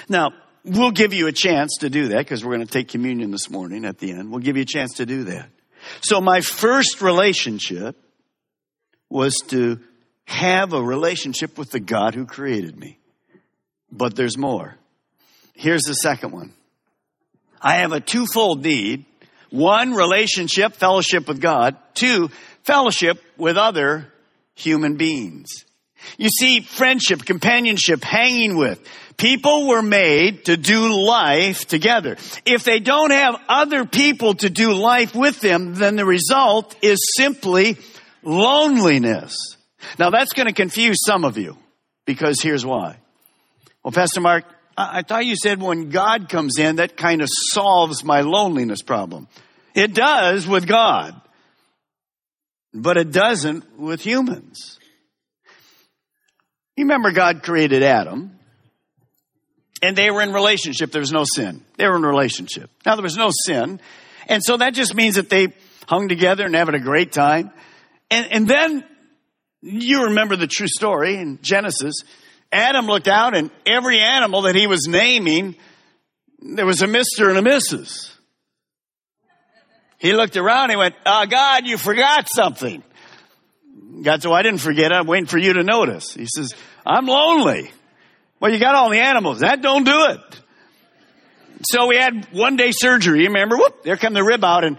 Now, 0.09 0.33
we'll 0.65 0.91
give 0.91 1.13
you 1.13 1.27
a 1.27 1.33
chance 1.33 1.79
to 1.81 1.91
do 1.91 2.09
that 2.09 2.19
because 2.19 2.45
we're 2.45 2.55
going 2.55 2.67
to 2.67 2.73
take 2.73 2.89
communion 2.89 3.31
this 3.31 3.51
morning 3.51 3.85
at 3.85 3.99
the 3.99 4.13
end. 4.13 4.31
We'll 4.31 4.41
give 4.41 4.57
you 4.57 4.63
a 4.63 4.67
chance 4.67 4.95
to 4.95 5.07
do 5.07 5.25
that. 5.25 5.49
So 6.01 6.21
my 6.21 6.41
first 6.41 7.03
relationship 7.03 7.97
was 9.09 9.35
to 9.49 9.81
have 10.25 10.73
a 10.73 10.83
relationship 10.83 11.59
with 11.59 11.71
the 11.71 11.81
God 11.81 12.15
who 12.15 12.25
created 12.25 12.79
me. 12.79 12.99
But 13.91 14.17
there's 14.17 14.39
more. 14.39 14.77
Here's 15.55 15.83
the 15.83 15.95
second 15.95 16.33
one. 16.33 16.55
I 17.61 17.77
have 17.77 17.93
a 17.93 18.01
twofold 18.01 18.65
need. 18.65 19.05
One, 19.51 19.93
relationship, 19.93 20.73
fellowship 20.75 21.29
with 21.29 21.41
God. 21.41 21.77
Two, 21.95 22.31
fellowship 22.65 23.23
with 23.37 23.57
other 23.57 24.13
human 24.55 24.97
beings. 24.97 25.65
You 26.19 26.29
see, 26.29 26.61
friendship, 26.61 27.25
companionship, 27.25 28.03
hanging 28.03 28.57
with. 28.57 28.81
People 29.17 29.69
were 29.69 29.83
made 29.83 30.47
to 30.47 30.57
do 30.57 30.93
life 31.07 31.67
together. 31.69 32.17
If 32.45 32.65
they 32.65 32.81
don't 32.81 33.13
have 33.13 33.41
other 33.49 33.85
people 33.85 34.35
to 34.35 34.51
do 34.51 34.73
life 34.73 35.15
with 35.15 35.41
them, 35.41 35.75
then 35.75 35.97
the 35.97 36.05
result 36.05 36.75
is 36.83 36.99
simply 37.17 37.77
loneliness. 38.23 39.37
Now 39.99 40.11
that's 40.11 40.33
going 40.33 40.49
to 40.49 40.55
confuse 40.55 40.99
some 41.05 41.25
of 41.25 41.39
you 41.39 41.57
because 42.05 42.41
here's 42.41 42.67
why. 42.67 42.97
Well, 43.85 43.93
Pastor 43.93 44.21
Mark, 44.21 44.45
I 44.77 45.03
thought 45.03 45.27
you 45.27 45.37
said 45.37 45.61
when 45.61 45.91
God 45.91 46.29
comes 46.29 46.59
in, 46.59 46.77
that 46.77 46.97
kind 46.97 47.21
of 47.21 47.29
solves 47.31 48.03
my 48.03 48.23
loneliness 48.23 48.83
problem. 48.83 49.29
It 49.75 49.95
does 49.95 50.47
with 50.47 50.67
God, 50.67 51.21
but 52.73 52.97
it 52.97 53.13
doesn't 53.13 53.79
with 53.79 54.01
humans. 54.01 54.79
You 56.77 56.85
remember 56.85 57.13
God 57.13 57.43
created 57.43 57.83
Adam, 57.83 58.39
and 59.83 59.97
they 59.97 60.11
were 60.11 60.23
in 60.23 60.33
relationship. 60.33 60.91
There 60.91 61.01
was 61.01 61.13
no 61.13 61.25
sin. 61.25 61.65
They 61.77 61.87
were 61.87 61.97
in 61.97 62.03
relationship. 62.03 62.71
Now 62.87 62.97
there 62.97 63.03
was 63.03 63.17
no 63.17 63.31
sin, 63.47 63.81
and 64.27 64.43
so 64.43 64.57
that 64.57 64.75
just 64.75 64.95
means 64.95 65.17
that 65.17 65.29
they 65.29 65.49
hung 65.87 66.09
together 66.09 66.47
and 66.47 66.55
having 66.55 66.75
a 66.75 66.81
great 66.81 67.13
time. 67.13 67.51
And, 68.11 68.33
and 68.33 68.49
then 68.49 68.85
you 69.61 70.05
remember 70.05 70.37
the 70.37 70.47
true 70.47 70.69
story 70.69 71.17
in 71.17 71.39
Genesis. 71.43 71.95
Adam 72.51 72.87
looked 72.87 73.09
out, 73.09 73.37
and 73.37 73.51
every 73.67 74.01
animal 74.01 74.43
that 74.43 74.55
he 74.55 74.67
was 74.67 74.87
naming, 74.87 75.57
there 76.41 76.67
was 76.67 76.83
a 76.83 76.87
Mister 76.87 77.31
and 77.31 77.39
a 77.39 77.43
Mrs. 77.43 78.12
He 80.03 80.13
looked 80.13 80.37
around. 80.37 80.71
He 80.71 80.77
went, 80.77 80.97
"Ah, 81.07 81.23
oh, 81.23 81.27
God, 81.27 81.65
you 81.65 81.79
forgot 81.79 82.29
something." 82.29 82.83
God 84.03 84.21
said, 84.21 84.29
well, 84.29 84.39
I 84.39 84.43
didn't 84.43 84.61
forget. 84.61 84.93
I'm 84.93 85.07
waiting 85.07 85.27
for 85.27 85.39
you 85.39 85.53
to 85.53 85.63
notice. 85.63 86.13
He 86.13 86.27
says, 86.27 86.55
I'm 86.85 87.07
lonely. 87.07 87.71
Well, 88.41 88.51
you 88.51 88.59
got 88.59 88.75
all 88.75 88.91
the 88.91 88.99
animals. 88.99 89.41
That 89.41 89.63
don't 89.63 89.85
do 89.85 90.07
it. 90.09 90.21
So 91.63 91.87
we 91.87 91.97
had 91.97 92.27
one 92.33 92.57
day 92.57 92.73
surgery. 92.73 93.29
Remember? 93.29 93.57
Whoop, 93.57 93.85
there 93.85 93.97
came 93.97 94.13
the 94.13 94.25
rib 94.25 94.45
out 94.45 94.65
and 94.65 94.77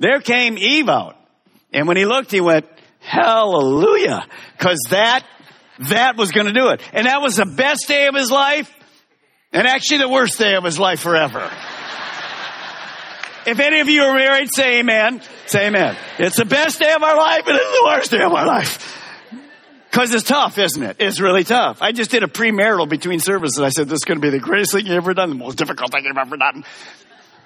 there 0.00 0.20
came 0.20 0.58
Eve 0.58 0.88
out. 0.88 1.16
And 1.72 1.86
when 1.86 1.96
he 1.96 2.06
looked, 2.06 2.32
he 2.32 2.40
went, 2.40 2.66
hallelujah. 2.98 4.26
Cause 4.58 4.78
that, 4.90 5.22
that 5.90 6.16
was 6.16 6.32
going 6.32 6.46
to 6.46 6.52
do 6.52 6.70
it. 6.70 6.80
And 6.92 7.06
that 7.06 7.22
was 7.22 7.36
the 7.36 7.46
best 7.46 7.86
day 7.86 8.08
of 8.08 8.16
his 8.16 8.32
life 8.32 8.72
and 9.52 9.66
actually 9.68 9.98
the 9.98 10.08
worst 10.08 10.38
day 10.38 10.56
of 10.56 10.64
his 10.64 10.78
life 10.78 11.00
forever. 11.00 11.50
If 13.46 13.60
any 13.60 13.80
of 13.80 13.88
you 13.88 14.02
are 14.02 14.14
married, 14.14 14.48
say 14.52 14.80
amen. 14.80 15.22
Say 15.46 15.68
amen. 15.68 15.96
It's 16.18 16.36
the 16.36 16.44
best 16.44 16.80
day 16.80 16.92
of 16.92 17.02
our 17.02 17.16
life 17.16 17.46
and 17.46 17.56
it's 17.56 17.78
the 17.78 17.84
worst 17.84 18.10
day 18.10 18.22
of 18.22 18.32
our 18.32 18.46
life. 18.46 18.94
Cause 19.92 20.12
it's 20.12 20.28
tough, 20.28 20.58
isn't 20.58 20.82
it? 20.82 20.96
It's 20.98 21.20
really 21.20 21.44
tough. 21.44 21.80
I 21.80 21.92
just 21.92 22.10
did 22.10 22.22
a 22.22 22.26
premarital 22.26 22.88
between 22.88 23.20
services. 23.20 23.58
I 23.60 23.70
said, 23.70 23.88
this 23.88 23.98
is 23.98 24.04
going 24.04 24.20
to 24.20 24.22
be 24.22 24.30
the 24.30 24.40
greatest 24.40 24.72
thing 24.72 24.84
you've 24.84 24.96
ever 24.96 25.14
done, 25.14 25.30
the 25.30 25.36
most 25.36 25.56
difficult 25.56 25.92
thing 25.92 26.04
you've 26.04 26.18
ever 26.18 26.36
done. 26.36 26.64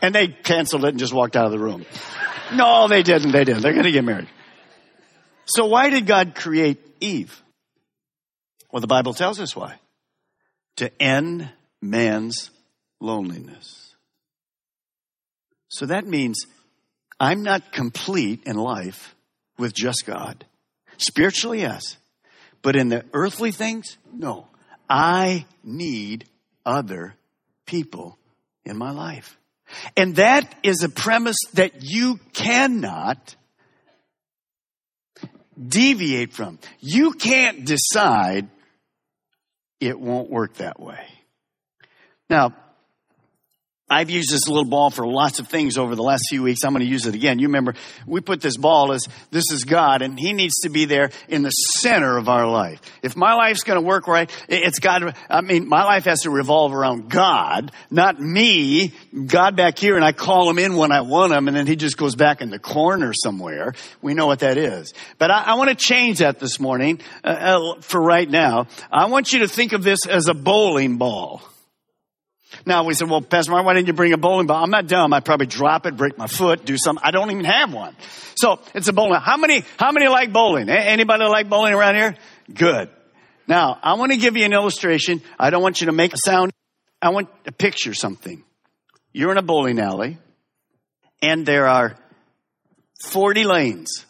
And 0.03 0.15
they 0.15 0.29
canceled 0.29 0.85
it 0.85 0.89
and 0.89 0.99
just 0.99 1.13
walked 1.13 1.37
out 1.37 1.45
of 1.45 1.53
the 1.53 1.59
room. 1.59 1.85
No, 2.53 2.89
they 2.89 3.03
didn't. 3.03 3.31
They 3.33 3.45
didn't. 3.45 3.63
They're 3.63 3.73
going 3.73 3.85
to 3.85 3.93
get 3.93 4.03
married. 4.03 4.29
So 5.45 5.67
why 5.67 5.91
did 5.91 6.07
God 6.07 6.35
create 6.35 6.79
Eve? 7.01 7.41
Well, 8.73 8.81
the 8.81 8.87
Bible 8.87 9.15
tells 9.15 9.39
us 9.39 9.55
why. 9.55 9.77
To 10.77 10.91
end 11.03 11.51
man's 11.83 12.51
loneliness. 13.01 13.95
So 15.71 15.87
that 15.87 16.07
means 16.07 16.47
I'm 17.19 17.43
not 17.43 17.73
complete 17.73 18.43
in 18.45 18.57
life 18.57 19.15
with 19.57 19.73
just 19.73 20.05
God. 20.05 20.45
Spiritually, 20.99 21.61
yes. 21.61 21.97
But 22.61 22.77
in 22.77 22.89
the 22.89 23.05
earthly 23.13 23.53
things, 23.53 23.97
no. 24.13 24.49
I 24.89 25.47
need 25.63 26.27
other 26.67 27.15
people 27.67 28.19
in 28.65 28.77
my 28.77 28.91
life. 28.91 29.39
And 29.97 30.17
that 30.17 30.53
is 30.65 30.83
a 30.83 30.89
premise 30.89 31.39
that 31.55 31.83
you 31.83 32.19
cannot 32.33 33.37
deviate 35.57 36.33
from. 36.33 36.59
You 36.81 37.13
can't 37.13 37.65
decide 37.65 38.49
it 39.79 39.99
won't 39.99 40.31
work 40.31 40.55
that 40.55 40.81
way. 40.81 41.07
Now, 42.29 42.55
I've 43.93 44.09
used 44.09 44.31
this 44.31 44.47
little 44.47 44.65
ball 44.65 44.91
for 44.91 45.05
lots 45.05 45.41
of 45.41 45.49
things 45.49 45.77
over 45.77 45.97
the 45.97 46.03
last 46.03 46.27
few 46.29 46.45
weeks. 46.45 46.63
I'm 46.63 46.73
going 46.73 46.85
to 46.85 46.91
use 46.91 47.07
it 47.07 47.17
again. 47.17 47.41
You 47.41 47.49
remember, 47.49 47.75
we 48.07 48.21
put 48.21 48.41
this 48.41 48.57
ball 48.57 48.93
as 48.93 49.09
this 49.33 49.51
is 49.51 49.65
God, 49.65 50.01
and 50.01 50.17
He 50.17 50.33
needs 50.33 50.61
to 50.61 50.69
be 50.69 50.85
there 50.85 51.11
in 51.29 51.43
the 51.43 51.51
center 51.51 52.17
of 52.17 52.29
our 52.29 52.49
life. 52.49 52.81
If 53.03 53.17
my 53.17 53.35
life's 53.35 53.65
going 53.65 53.81
to 53.81 53.85
work 53.85 54.07
right, 54.07 54.31
it's 54.49 54.79
God. 54.79 55.17
I 55.29 55.41
mean, 55.41 55.69
my 55.69 55.83
life 55.83 56.05
has 56.05 56.21
to 56.21 56.31
revolve 56.31 56.73
around 56.73 57.11
God, 57.11 57.73
not 57.91 58.21
me. 58.21 58.93
God 59.27 59.57
back 59.57 59.77
here, 59.77 59.97
and 59.97 60.05
I 60.05 60.13
call 60.13 60.49
Him 60.49 60.61
in 60.61 60.77
when 60.77 60.93
I 60.93 61.01
want 61.01 61.33
Him, 61.33 61.49
and 61.49 61.57
then 61.57 61.67
He 61.67 61.75
just 61.75 61.97
goes 61.97 62.15
back 62.15 62.41
in 62.41 62.51
the 62.51 62.61
corner 62.61 63.13
somewhere. 63.13 63.75
We 64.01 64.15
know 64.15 64.29
what 64.29 64.39
that 64.39 64.57
is. 64.57 64.95
But 65.19 65.33
I, 65.33 65.43
I 65.43 65.55
want 65.55 65.71
to 65.71 65.75
change 65.75 66.19
that 66.19 66.39
this 66.39 66.61
morning 66.61 67.01
uh, 67.25 67.27
uh, 67.27 67.81
for 67.81 68.01
right 68.01 68.31
now. 68.31 68.69
I 68.93 69.07
want 69.07 69.33
you 69.33 69.41
to 69.41 69.49
think 69.49 69.73
of 69.73 69.83
this 69.83 70.07
as 70.07 70.29
a 70.29 70.35
bowling 70.35 70.97
ball. 70.97 71.43
Now 72.67 72.85
we 72.85 72.95
said, 72.95 73.09
well, 73.09 73.23
Pastor 73.23 73.53
Mark, 73.53 73.65
why 73.65 73.75
didn't 73.75 73.87
you 73.87 73.93
bring 73.93 74.13
a 74.13 74.19
bowling 74.19 74.47
ball? 74.47 74.63
I'm 74.63 74.71
not 74.71 74.87
dumb. 74.87 75.13
I'd 75.13 75.25
probably 75.25 75.47
drop 75.47 75.87
it, 75.87 75.97
break 75.97 76.19
my 76.19 76.27
foot, 76.27 76.65
do 76.65 76.77
something. 76.77 77.03
I 77.05 77.11
don't 77.11 77.31
even 77.31 77.45
have 77.45 77.73
one. 77.73 77.97
So 78.35 78.61
it's 78.75 78.89
a 78.89 78.93
bowling. 78.93 79.21
How 79.21 79.37
many, 79.37 79.65
how 79.77 79.93
many 79.93 80.09
like 80.09 80.33
bowling? 80.33 80.69
Anybody 80.69 81.25
like 81.25 81.49
bowling 81.49 81.75
around 81.75 81.95
here? 81.95 82.17
Good. 82.53 82.91
Now, 83.47 83.79
I 83.83 83.95
want 83.95 84.13
to 84.13 84.19
give 84.19 84.37
you 84.37 84.45
an 84.45 84.53
illustration. 84.53 85.23
I 85.39 85.51
don't 85.51 85.63
want 85.63 85.81
you 85.81 85.87
to 85.87 85.93
make 85.93 86.13
a 86.13 86.19
sound. 86.19 86.53
I 87.03 87.11
want 87.11 87.29
to 87.45 87.53
picture 87.53 87.95
something. 87.95 88.45
You're 89.13 89.33
in 89.33 89.39
a 89.39 89.43
bowling 89.43 89.79
alley 89.79 90.19
and 91.23 91.45
there 91.45 91.67
are 91.67 91.97
40 93.07 93.45
lanes 93.45 94.07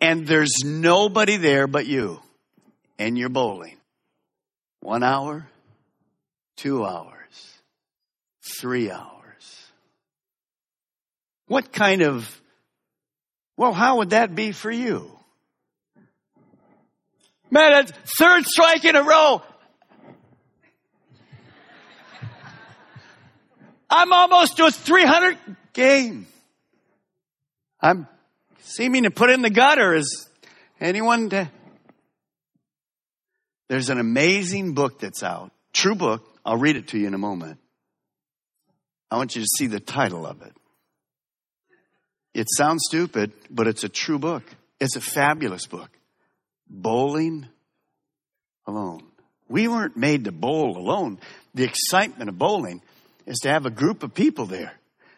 and 0.00 0.26
there's 0.26 0.62
nobody 0.64 1.36
there 1.36 1.66
but 1.66 1.86
you 1.86 2.20
and 2.98 3.18
you're 3.18 3.28
bowling. 3.28 3.76
One 4.80 5.02
hour, 5.02 5.48
two 6.60 6.84
hours, 6.84 7.58
three 8.42 8.90
hours. 8.90 9.66
What 11.46 11.72
kind 11.72 12.02
of, 12.02 12.40
well, 13.56 13.72
how 13.72 13.98
would 13.98 14.10
that 14.10 14.34
be 14.34 14.52
for 14.52 14.70
you? 14.70 15.10
Man, 17.50 17.72
that's 17.72 17.92
third 18.18 18.44
strike 18.44 18.84
in 18.84 18.94
a 18.94 19.02
row. 19.02 19.42
I'm 23.88 24.12
almost 24.12 24.58
to 24.58 24.66
a 24.66 24.70
300 24.70 25.38
game. 25.72 26.26
I'm 27.80 28.06
seeming 28.60 29.04
to 29.04 29.10
put 29.10 29.30
in 29.30 29.40
the 29.40 29.50
gutter. 29.50 29.94
Is 29.94 30.28
anyone? 30.78 31.30
To... 31.30 31.50
There's 33.68 33.88
an 33.88 33.98
amazing 33.98 34.74
book 34.74 35.00
that's 35.00 35.22
out, 35.22 35.50
true 35.72 35.96
book, 35.96 36.29
I'll 36.44 36.56
read 36.56 36.76
it 36.76 36.88
to 36.88 36.98
you 36.98 37.06
in 37.06 37.14
a 37.14 37.18
moment. 37.18 37.58
I 39.10 39.16
want 39.16 39.34
you 39.34 39.42
to 39.42 39.48
see 39.58 39.66
the 39.66 39.80
title 39.80 40.26
of 40.26 40.42
it. 40.42 40.52
It 42.32 42.46
sounds 42.56 42.84
stupid, 42.86 43.32
but 43.50 43.66
it's 43.66 43.84
a 43.84 43.88
true 43.88 44.18
book. 44.18 44.44
It's 44.78 44.96
a 44.96 45.00
fabulous 45.00 45.66
book. 45.66 45.90
Bowling 46.68 47.46
alone. 48.66 49.02
We 49.48 49.66
weren't 49.66 49.96
made 49.96 50.24
to 50.24 50.32
bowl 50.32 50.78
alone. 50.78 51.18
The 51.54 51.64
excitement 51.64 52.28
of 52.28 52.38
bowling 52.38 52.82
is 53.26 53.40
to 53.40 53.50
have 53.50 53.66
a 53.66 53.70
group 53.70 54.04
of 54.04 54.14
people 54.14 54.46
there, 54.46 54.72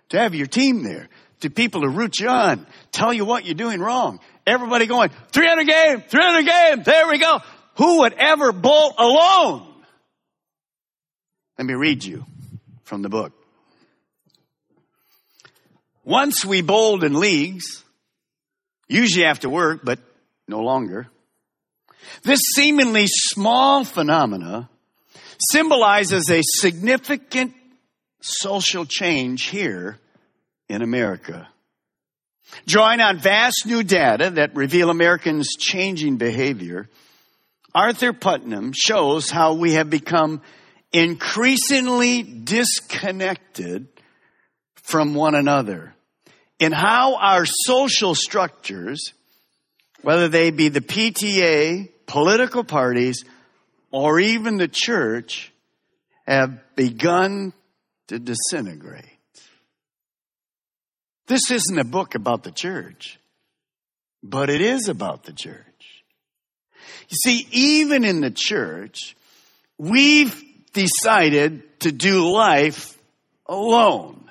to 0.09 0.19
have 0.19 0.35
your 0.35 0.47
team 0.47 0.83
there, 0.83 1.09
to 1.41 1.50
people 1.50 1.83
to 1.83 1.88
root 1.88 2.19
you 2.19 2.29
on, 2.29 2.67
tell 2.93 3.12
you 3.12 3.25
what 3.25 3.45
you're 3.45 3.55
doing 3.55 3.81
wrong. 3.81 4.21
Everybody 4.47 4.87
going, 4.87 5.11
300 5.33 5.67
game, 5.67 6.02
300 6.09 6.47
game, 6.47 6.83
there 6.85 7.09
we 7.09 7.19
go. 7.19 7.41
Who 7.76 8.00
would 8.00 8.14
ever 8.14 8.52
bowl 8.52 8.95
alone? 8.97 9.72
Let 11.59 11.66
me 11.66 11.75
read 11.75 12.04
you 12.04 12.25
from 12.85 13.02
the 13.02 13.09
book. 13.09 13.32
Once 16.04 16.44
we 16.44 16.62
bowled 16.62 17.04
in 17.04 17.14
leagues, 17.14 17.85
usually 18.88 19.25
after 19.25 19.49
work, 19.49 19.80
but 19.85 20.00
no 20.49 20.61
longer. 20.61 21.09
This 22.23 22.40
seemingly 22.54 23.06
small 23.06 23.85
phenomena 23.85 24.68
symbolizes 25.50 26.30
a 26.30 26.42
significant 26.42 27.54
social 28.21 28.85
change 28.85 29.44
here 29.44 29.99
in 30.68 30.82
America. 30.82 31.49
Drawing 32.66 33.00
on 33.00 33.18
vast 33.18 33.66
new 33.66 33.82
data 33.82 34.30
that 34.30 34.54
reveal 34.54 34.90
Americans' 34.90 35.56
changing 35.59 36.16
behavior, 36.16 36.88
author 37.75 38.12
Putnam 38.12 38.73
shows 38.75 39.30
how 39.30 39.54
we 39.54 39.73
have 39.73 39.88
become 39.88 40.42
increasingly 40.92 42.22
disconnected 42.22 43.88
from 44.75 45.14
one 45.14 45.34
another 45.34 45.94
in 46.58 46.72
how 46.72 47.16
our 47.16 47.44
social 47.46 48.14
structures, 48.14 49.12
whether 50.02 50.28
they 50.28 50.50
be 50.50 50.68
the 50.68 50.80
PTA, 50.80 51.88
political 52.06 52.62
parties, 52.62 53.25
or 53.90 54.20
even 54.20 54.58
the 54.58 54.68
church, 54.68 55.52
have 56.26 56.61
begun 56.76 57.52
to 58.08 58.18
disintegrate. 58.18 59.04
This 61.26 61.50
isn't 61.50 61.78
a 61.78 61.84
book 61.84 62.14
about 62.14 62.42
the 62.42 62.50
church, 62.50 63.18
but 64.22 64.50
it 64.50 64.61
is 64.61 64.88
about 64.88 65.25
the 65.25 65.32
church. 65.32 65.66
You 67.08 67.16
see, 67.25 67.49
even 67.50 68.04
in 68.04 68.20
the 68.20 68.30
church, 68.30 69.16
we've 69.78 70.42
decided 70.73 71.81
to 71.81 71.93
do 71.93 72.31
life 72.33 72.99
alone. 73.47 74.31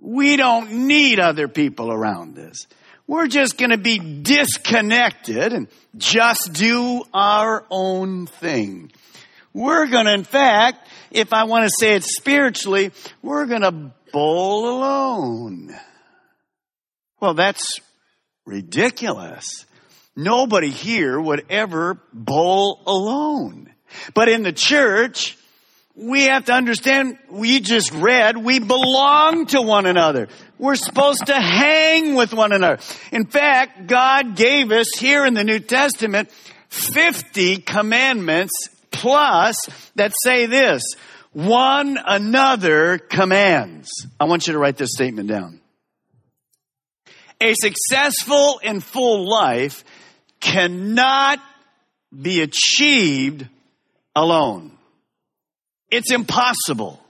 We 0.00 0.36
don't 0.36 0.86
need 0.86 1.18
other 1.20 1.48
people 1.48 1.90
around 1.90 2.38
us. 2.38 2.66
We're 3.06 3.26
just 3.26 3.58
going 3.58 3.70
to 3.70 3.78
be 3.78 3.98
disconnected 3.98 5.52
and 5.52 5.68
just 5.96 6.52
do 6.52 7.02
our 7.12 7.64
own 7.70 8.26
thing. 8.26 8.92
We're 9.52 9.86
going 9.86 10.06
to, 10.06 10.14
in 10.14 10.24
fact, 10.24 10.88
if 11.10 11.32
I 11.32 11.44
want 11.44 11.64
to 11.64 11.70
say 11.78 11.94
it 11.94 12.02
spiritually, 12.02 12.92
we're 13.22 13.46
going 13.46 13.62
to 13.62 13.92
bowl 14.12 14.78
alone. 14.78 15.74
Well, 17.20 17.34
that's 17.34 17.80
ridiculous. 18.46 19.66
Nobody 20.16 20.70
here 20.70 21.20
would 21.20 21.46
ever 21.50 22.00
bowl 22.12 22.82
alone. 22.86 23.73
But 24.14 24.28
in 24.28 24.42
the 24.42 24.52
church, 24.52 25.36
we 25.96 26.24
have 26.24 26.46
to 26.46 26.52
understand, 26.52 27.18
we 27.30 27.60
just 27.60 27.92
read, 27.92 28.36
we 28.36 28.58
belong 28.58 29.46
to 29.46 29.62
one 29.62 29.86
another. 29.86 30.28
We're 30.58 30.74
supposed 30.74 31.26
to 31.26 31.34
hang 31.34 32.14
with 32.14 32.32
one 32.32 32.52
another. 32.52 32.82
In 33.12 33.26
fact, 33.26 33.86
God 33.86 34.36
gave 34.36 34.72
us 34.72 34.88
here 34.98 35.24
in 35.24 35.34
the 35.34 35.44
New 35.44 35.60
Testament 35.60 36.30
50 36.68 37.58
commandments 37.58 38.52
plus 38.90 39.56
that 39.94 40.12
say 40.22 40.46
this, 40.46 40.82
one 41.32 41.98
another 42.04 42.98
commands. 42.98 43.88
I 44.18 44.24
want 44.24 44.46
you 44.46 44.52
to 44.52 44.58
write 44.58 44.76
this 44.76 44.92
statement 44.92 45.28
down. 45.28 45.60
A 47.40 47.54
successful 47.54 48.60
and 48.62 48.82
full 48.82 49.28
life 49.28 49.84
cannot 50.40 51.40
be 52.20 52.40
achieved 52.40 53.48
alone. 54.14 54.72
It's 55.90 56.12
impossible. 56.12 57.00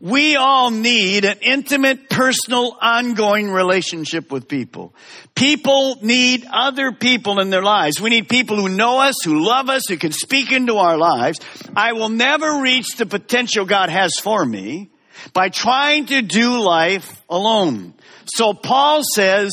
We 0.00 0.36
all 0.36 0.70
need 0.70 1.24
an 1.24 1.38
intimate, 1.40 2.08
personal, 2.08 2.78
ongoing 2.80 3.50
relationship 3.50 4.30
with 4.30 4.46
people. 4.46 4.94
People 5.34 5.96
need 6.02 6.46
other 6.52 6.92
people 6.92 7.40
in 7.40 7.50
their 7.50 7.62
lives. 7.62 8.00
We 8.00 8.10
need 8.10 8.28
people 8.28 8.56
who 8.56 8.68
know 8.68 9.00
us, 9.00 9.16
who 9.24 9.44
love 9.44 9.68
us, 9.68 9.88
who 9.88 9.96
can 9.96 10.12
speak 10.12 10.52
into 10.52 10.76
our 10.76 10.96
lives. 10.96 11.40
I 11.74 11.94
will 11.94 12.10
never 12.10 12.60
reach 12.62 12.96
the 12.96 13.06
potential 13.06 13.64
God 13.64 13.90
has 13.90 14.12
for 14.20 14.44
me 14.44 14.90
by 15.32 15.48
trying 15.48 16.06
to 16.06 16.22
do 16.22 16.60
life 16.60 17.20
alone. 17.28 17.94
So 18.26 18.54
Paul 18.54 19.02
says, 19.02 19.52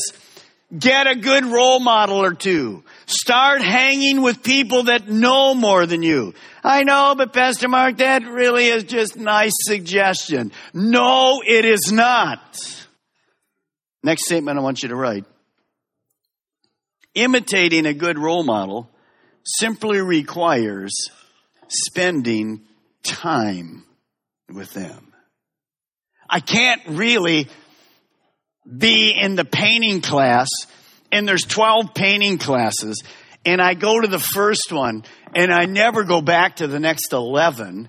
get 0.76 1.08
a 1.08 1.16
good 1.16 1.44
role 1.44 1.80
model 1.80 2.22
or 2.22 2.34
two. 2.34 2.84
Start 3.06 3.62
hanging 3.62 4.20
with 4.20 4.42
people 4.42 4.84
that 4.84 5.08
know 5.08 5.54
more 5.54 5.86
than 5.86 6.02
you. 6.02 6.34
I 6.64 6.82
know, 6.82 7.14
but 7.16 7.32
Pastor 7.32 7.68
Mark, 7.68 7.98
that 7.98 8.24
really 8.24 8.66
is 8.66 8.82
just 8.82 9.16
nice 9.16 9.52
suggestion. 9.54 10.50
No, 10.74 11.40
it 11.46 11.64
is 11.64 11.92
not. 11.92 12.40
Next 14.02 14.24
statement 14.24 14.58
I 14.58 14.62
want 14.62 14.82
you 14.82 14.88
to 14.88 14.96
write. 14.96 15.24
Imitating 17.14 17.86
a 17.86 17.94
good 17.94 18.18
role 18.18 18.42
model 18.42 18.90
simply 19.44 20.00
requires 20.00 20.92
spending 21.68 22.62
time 23.04 23.84
with 24.52 24.72
them. 24.74 25.12
I 26.28 26.40
can't 26.40 26.82
really 26.88 27.48
be 28.66 29.12
in 29.12 29.36
the 29.36 29.44
painting 29.44 30.00
class 30.00 30.48
and 31.12 31.26
there's 31.26 31.44
12 31.44 31.94
painting 31.94 32.38
classes 32.38 33.02
and 33.46 33.62
I 33.62 33.74
go 33.74 34.00
to 34.00 34.08
the 34.08 34.18
first 34.18 34.72
one 34.72 35.04
and 35.34 35.52
I 35.52 35.66
never 35.66 36.02
go 36.02 36.20
back 36.20 36.56
to 36.56 36.66
the 36.66 36.80
next 36.80 37.12
11. 37.12 37.88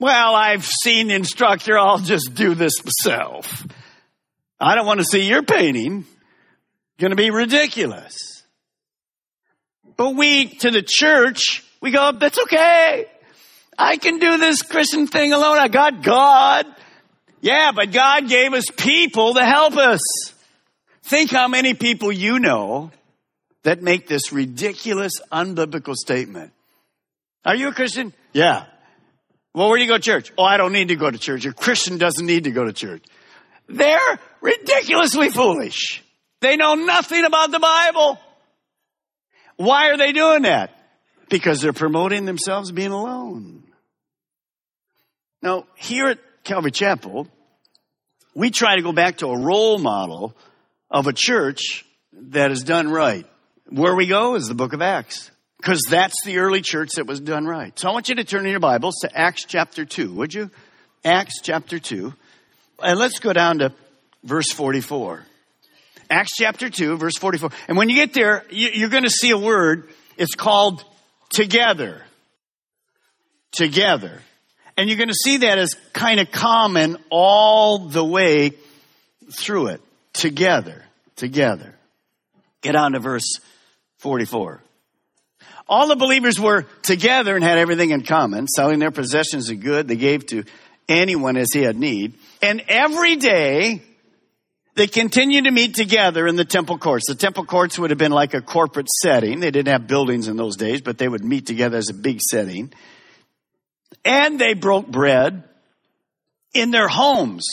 Well, 0.00 0.34
I've 0.34 0.64
seen 0.64 1.08
the 1.08 1.14
instructor. 1.14 1.78
I'll 1.78 1.98
just 1.98 2.34
do 2.34 2.54
this 2.54 2.74
myself. 2.84 3.66
I 4.58 4.74
don't 4.74 4.86
want 4.86 5.00
to 5.00 5.06
see 5.06 5.26
your 5.26 5.42
painting. 5.42 6.04
Going 6.98 7.10
to 7.10 7.16
be 7.16 7.30
ridiculous. 7.30 8.42
But 9.96 10.16
we, 10.16 10.48
to 10.56 10.70
the 10.70 10.82
church, 10.82 11.62
we 11.80 11.90
go, 11.90 12.12
that's 12.12 12.38
okay. 12.38 13.06
I 13.78 13.96
can 13.96 14.18
do 14.18 14.38
this 14.38 14.62
Christian 14.62 15.06
thing 15.06 15.32
alone. 15.32 15.58
I 15.58 15.68
got 15.68 16.02
God. 16.02 16.66
Yeah, 17.40 17.72
but 17.72 17.92
God 17.92 18.28
gave 18.28 18.54
us 18.54 18.64
people 18.76 19.34
to 19.34 19.44
help 19.44 19.76
us. 19.76 20.00
Think 21.06 21.30
how 21.30 21.46
many 21.46 21.74
people 21.74 22.10
you 22.10 22.40
know 22.40 22.90
that 23.62 23.80
make 23.80 24.08
this 24.08 24.32
ridiculous, 24.32 25.20
unbiblical 25.30 25.94
statement. 25.94 26.52
Are 27.44 27.54
you 27.54 27.68
a 27.68 27.72
Christian? 27.72 28.12
Yeah. 28.32 28.64
Well, 29.54 29.68
where 29.68 29.78
do 29.78 29.84
you 29.84 29.88
go 29.88 29.98
to 29.98 30.02
church? 30.02 30.32
Oh, 30.36 30.42
I 30.42 30.56
don't 30.56 30.72
need 30.72 30.88
to 30.88 30.96
go 30.96 31.08
to 31.08 31.16
church. 31.16 31.46
A 31.46 31.52
Christian 31.52 31.96
doesn't 31.96 32.26
need 32.26 32.44
to 32.44 32.50
go 32.50 32.64
to 32.64 32.72
church. 32.72 33.04
They're 33.68 34.18
ridiculously 34.40 35.30
foolish. 35.30 36.02
They 36.40 36.56
know 36.56 36.74
nothing 36.74 37.24
about 37.24 37.52
the 37.52 37.60
Bible. 37.60 38.18
Why 39.58 39.90
are 39.90 39.96
they 39.96 40.12
doing 40.12 40.42
that? 40.42 40.72
Because 41.28 41.60
they're 41.60 41.72
promoting 41.72 42.24
themselves 42.24 42.72
being 42.72 42.90
alone. 42.90 43.62
Now, 45.40 45.66
here 45.76 46.06
at 46.06 46.18
Calvary 46.42 46.72
Chapel, 46.72 47.28
we 48.34 48.50
try 48.50 48.74
to 48.74 48.82
go 48.82 48.92
back 48.92 49.18
to 49.18 49.28
a 49.28 49.38
role 49.38 49.78
model 49.78 50.34
of 50.90 51.06
a 51.06 51.12
church 51.12 51.84
that 52.12 52.50
is 52.50 52.62
done 52.62 52.90
right. 52.90 53.26
Where 53.68 53.94
we 53.94 54.06
go 54.06 54.34
is 54.34 54.48
the 54.48 54.54
book 54.54 54.72
of 54.72 54.82
Acts. 54.82 55.30
Because 55.58 55.82
that's 55.88 56.14
the 56.24 56.38
early 56.38 56.60
church 56.60 56.92
that 56.96 57.06
was 57.06 57.18
done 57.18 57.46
right. 57.46 57.76
So 57.78 57.88
I 57.88 57.92
want 57.92 58.08
you 58.08 58.14
to 58.16 58.24
turn 58.24 58.44
in 58.44 58.50
your 58.50 58.60
Bibles 58.60 58.96
to 59.00 59.18
Acts 59.18 59.44
chapter 59.44 59.84
2, 59.84 60.12
would 60.12 60.32
you? 60.32 60.50
Acts 61.04 61.40
chapter 61.42 61.78
2. 61.78 62.12
And 62.82 62.98
let's 62.98 63.18
go 63.18 63.32
down 63.32 63.58
to 63.58 63.72
verse 64.22 64.52
44. 64.52 65.24
Acts 66.08 66.32
chapter 66.36 66.70
2, 66.70 66.96
verse 66.98 67.16
44. 67.16 67.50
And 67.68 67.76
when 67.76 67.88
you 67.88 67.96
get 67.96 68.12
there, 68.12 68.44
you're 68.50 68.90
going 68.90 69.02
to 69.02 69.10
see 69.10 69.30
a 69.30 69.38
word. 69.38 69.88
It's 70.16 70.34
called 70.34 70.84
together. 71.30 72.02
Together. 73.50 74.20
And 74.76 74.88
you're 74.88 74.98
going 74.98 75.08
to 75.08 75.14
see 75.14 75.38
that 75.38 75.58
as 75.58 75.74
kind 75.94 76.20
of 76.20 76.30
common 76.30 76.98
all 77.10 77.88
the 77.88 78.04
way 78.04 78.52
through 79.32 79.68
it 79.68 79.80
together, 80.16 80.84
together. 81.16 81.74
Get 82.62 82.74
on 82.74 82.92
to 82.92 82.98
verse 82.98 83.38
44. 83.98 84.62
All 85.68 85.88
the 85.88 85.96
believers 85.96 86.38
were 86.38 86.62
together 86.82 87.34
and 87.34 87.44
had 87.44 87.58
everything 87.58 87.90
in 87.90 88.02
common, 88.02 88.46
selling 88.46 88.78
their 88.78 88.90
possessions 88.90 89.48
and 89.48 89.60
good 89.60 89.88
they 89.88 89.96
gave 89.96 90.26
to 90.26 90.44
anyone 90.88 91.36
as 91.36 91.52
he 91.52 91.62
had 91.62 91.76
need. 91.76 92.14
And 92.40 92.62
every 92.68 93.16
day 93.16 93.82
they 94.76 94.86
continued 94.86 95.44
to 95.44 95.50
meet 95.50 95.74
together 95.74 96.26
in 96.26 96.36
the 96.36 96.44
temple 96.44 96.78
courts. 96.78 97.06
The 97.08 97.14
temple 97.14 97.44
courts 97.44 97.78
would 97.78 97.90
have 97.90 97.98
been 97.98 98.12
like 98.12 98.34
a 98.34 98.40
corporate 98.40 98.88
setting. 99.02 99.40
They 99.40 99.50
didn't 99.50 99.72
have 99.72 99.86
buildings 99.86 100.28
in 100.28 100.36
those 100.36 100.56
days, 100.56 100.80
but 100.80 100.98
they 100.98 101.08
would 101.08 101.24
meet 101.24 101.46
together 101.46 101.78
as 101.78 101.88
a 101.88 101.94
big 101.94 102.20
setting. 102.20 102.72
And 104.04 104.38
they 104.38 104.54
broke 104.54 104.86
bread 104.86 105.42
in 106.54 106.70
their 106.70 106.88
homes 106.88 107.46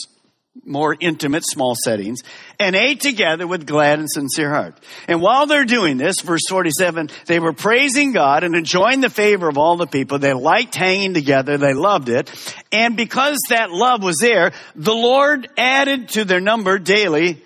more 0.66 0.96
intimate, 1.00 1.44
small 1.46 1.76
settings, 1.84 2.20
and 2.60 2.76
ate 2.76 3.02
together 3.02 3.46
with 3.46 3.68
glad 3.68 4.00
and 4.00 4.10
sincere 4.10 4.50
heart. 4.50 4.78
And 5.08 5.22
while 5.22 5.46
they're 5.46 5.66
doing 5.66 5.98
this, 5.98 6.22
verse 6.22 6.48
47, 6.50 7.10
they 7.26 7.40
were 7.40 7.54
praising 7.54 8.14
God 8.14 8.44
and 8.44 8.56
enjoying 8.56 9.02
the 9.02 9.10
favor 9.10 9.50
of 9.50 9.58
all 9.58 9.78
the 9.78 9.88
people. 9.88 10.20
They 10.20 10.34
liked 10.34 10.76
hanging 10.76 11.14
together. 11.14 11.58
They 11.58 11.74
loved 11.74 12.10
it. 12.10 12.32
And 12.72 12.96
because 12.96 13.40
that 13.50 13.72
love 13.72 14.04
was 14.04 14.18
there, 14.22 14.52
the 14.76 14.96
Lord 14.96 15.50
added 15.58 16.10
to 16.10 16.26
their 16.26 16.42
number 16.42 16.80
daily 16.80 17.42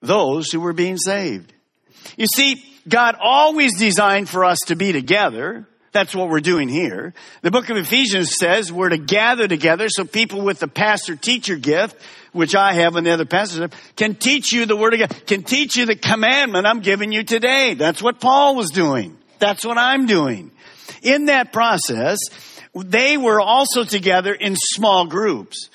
those 0.00 0.50
who 0.50 0.60
were 0.60 0.72
being 0.72 0.96
saved. 0.96 1.52
You 2.16 2.26
see, 2.26 2.64
God 2.88 3.16
always 3.20 3.78
designed 3.78 4.28
for 4.28 4.44
us 4.44 4.58
to 4.66 4.76
be 4.76 4.92
together, 4.92 5.66
That's 5.92 6.14
what 6.14 6.28
we're 6.28 6.40
doing 6.40 6.68
here. 6.68 7.14
The 7.42 7.50
book 7.50 7.68
of 7.68 7.76
Ephesians 7.76 8.36
says 8.38 8.72
we're 8.72 8.90
to 8.90 8.98
gather 8.98 9.48
together 9.48 9.88
so 9.88 10.04
people 10.04 10.42
with 10.42 10.60
the 10.60 10.68
pastor 10.68 11.16
teacher 11.16 11.56
gift, 11.56 11.96
which 12.32 12.54
I 12.54 12.74
have 12.74 12.96
and 12.96 13.06
the 13.06 13.10
other 13.10 13.24
pastors 13.24 13.60
have, 13.60 13.74
can 13.96 14.14
teach 14.14 14.52
you 14.52 14.66
the 14.66 14.76
word 14.76 14.94
of 14.94 15.00
God, 15.00 15.26
can 15.26 15.42
teach 15.42 15.76
you 15.76 15.86
the 15.86 15.96
commandment 15.96 16.66
I'm 16.66 16.80
giving 16.80 17.12
you 17.12 17.22
today. 17.22 17.74
That's 17.74 18.02
what 18.02 18.20
Paul 18.20 18.56
was 18.56 18.70
doing. 18.70 19.16
That's 19.38 19.64
what 19.64 19.78
I'm 19.78 20.06
doing. 20.06 20.50
In 21.02 21.26
that 21.26 21.52
process, 21.52 22.18
they 22.74 23.16
were 23.16 23.40
also 23.40 23.84
together 23.84 24.32
in 24.32 24.56
small 24.56 25.06
groups. 25.06 25.70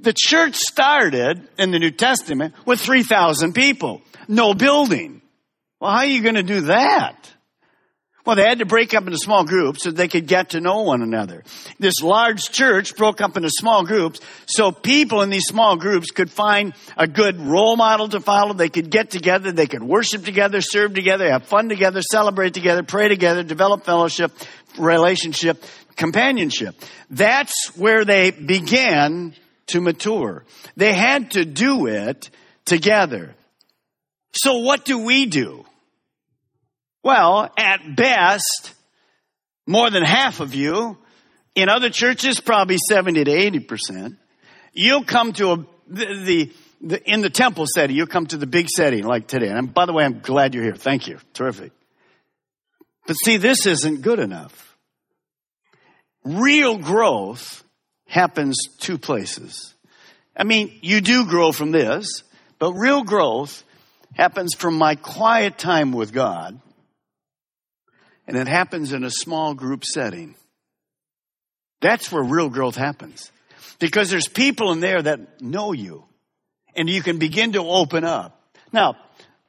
The 0.00 0.14
church 0.16 0.56
started 0.56 1.46
in 1.58 1.72
the 1.72 1.78
New 1.78 1.90
Testament 1.90 2.54
with 2.64 2.80
3,000 2.80 3.52
people. 3.52 4.02
No 4.28 4.54
building. 4.54 5.22
Well, 5.80 5.90
how 5.90 5.98
are 5.98 6.06
you 6.06 6.22
going 6.22 6.36
to 6.36 6.42
do 6.42 6.62
that? 6.62 7.16
Well, 8.28 8.36
they 8.36 8.42
had 8.42 8.58
to 8.58 8.66
break 8.66 8.92
up 8.92 9.06
into 9.06 9.16
small 9.16 9.42
groups 9.46 9.84
so 9.84 9.90
they 9.90 10.06
could 10.06 10.26
get 10.26 10.50
to 10.50 10.60
know 10.60 10.82
one 10.82 11.00
another. 11.00 11.44
This 11.78 12.02
large 12.02 12.50
church 12.50 12.94
broke 12.94 13.22
up 13.22 13.38
into 13.38 13.48
small 13.48 13.86
groups 13.86 14.20
so 14.44 14.70
people 14.70 15.22
in 15.22 15.30
these 15.30 15.46
small 15.46 15.78
groups 15.78 16.10
could 16.10 16.30
find 16.30 16.74
a 16.98 17.06
good 17.06 17.40
role 17.40 17.74
model 17.74 18.06
to 18.10 18.20
follow. 18.20 18.52
They 18.52 18.68
could 18.68 18.90
get 18.90 19.08
together, 19.10 19.50
they 19.50 19.66
could 19.66 19.82
worship 19.82 20.26
together, 20.26 20.60
serve 20.60 20.92
together, 20.92 21.32
have 21.32 21.44
fun 21.44 21.70
together, 21.70 22.02
celebrate 22.02 22.52
together, 22.52 22.82
pray 22.82 23.08
together, 23.08 23.42
develop 23.42 23.86
fellowship, 23.86 24.30
relationship, 24.78 25.64
companionship. 25.96 26.74
That's 27.08 27.74
where 27.78 28.04
they 28.04 28.30
began 28.30 29.32
to 29.68 29.80
mature. 29.80 30.44
They 30.76 30.92
had 30.92 31.30
to 31.30 31.46
do 31.46 31.86
it 31.86 32.28
together. 32.66 33.34
So 34.34 34.58
what 34.58 34.84
do 34.84 34.98
we 34.98 35.24
do? 35.24 35.64
Well, 37.02 37.50
at 37.56 37.96
best, 37.96 38.74
more 39.66 39.90
than 39.90 40.02
half 40.02 40.40
of 40.40 40.54
you, 40.54 40.98
in 41.54 41.68
other 41.68 41.90
churches, 41.90 42.40
probably 42.40 42.78
70 42.88 43.24
to 43.24 43.30
80%, 43.30 44.16
you'll 44.72 45.04
come 45.04 45.32
to 45.34 45.52
a, 45.52 45.66
the, 45.88 46.52
the, 46.80 47.10
in 47.10 47.20
the 47.20 47.30
temple 47.30 47.66
setting, 47.66 47.96
you'll 47.96 48.06
come 48.06 48.26
to 48.26 48.36
the 48.36 48.46
big 48.46 48.68
setting 48.68 49.04
like 49.04 49.26
today. 49.26 49.48
And 49.48 49.72
by 49.72 49.86
the 49.86 49.92
way, 49.92 50.04
I'm 50.04 50.20
glad 50.20 50.54
you're 50.54 50.64
here. 50.64 50.76
Thank 50.76 51.08
you. 51.08 51.18
Terrific. 51.34 51.72
But 53.06 53.14
see, 53.14 53.36
this 53.36 53.66
isn't 53.66 54.02
good 54.02 54.18
enough. 54.18 54.76
Real 56.24 56.78
growth 56.78 57.64
happens 58.06 58.56
two 58.78 58.98
places. 58.98 59.74
I 60.36 60.44
mean, 60.44 60.78
you 60.82 61.00
do 61.00 61.26
grow 61.26 61.52
from 61.52 61.72
this, 61.72 62.22
but 62.58 62.72
real 62.74 63.02
growth 63.02 63.64
happens 64.14 64.54
from 64.54 64.74
my 64.74 64.94
quiet 64.94 65.58
time 65.58 65.92
with 65.92 66.12
God 66.12 66.60
and 68.28 68.36
it 68.36 68.46
happens 68.46 68.92
in 68.92 69.04
a 69.04 69.10
small 69.10 69.54
group 69.54 69.84
setting. 69.84 70.34
That's 71.80 72.12
where 72.12 72.22
real 72.22 72.50
growth 72.50 72.76
happens. 72.76 73.32
Because 73.78 74.10
there's 74.10 74.28
people 74.28 74.70
in 74.72 74.80
there 74.80 75.00
that 75.00 75.40
know 75.40 75.72
you 75.72 76.04
and 76.76 76.90
you 76.90 77.02
can 77.02 77.18
begin 77.18 77.52
to 77.52 77.60
open 77.60 78.04
up. 78.04 78.38
Now, 78.70 78.96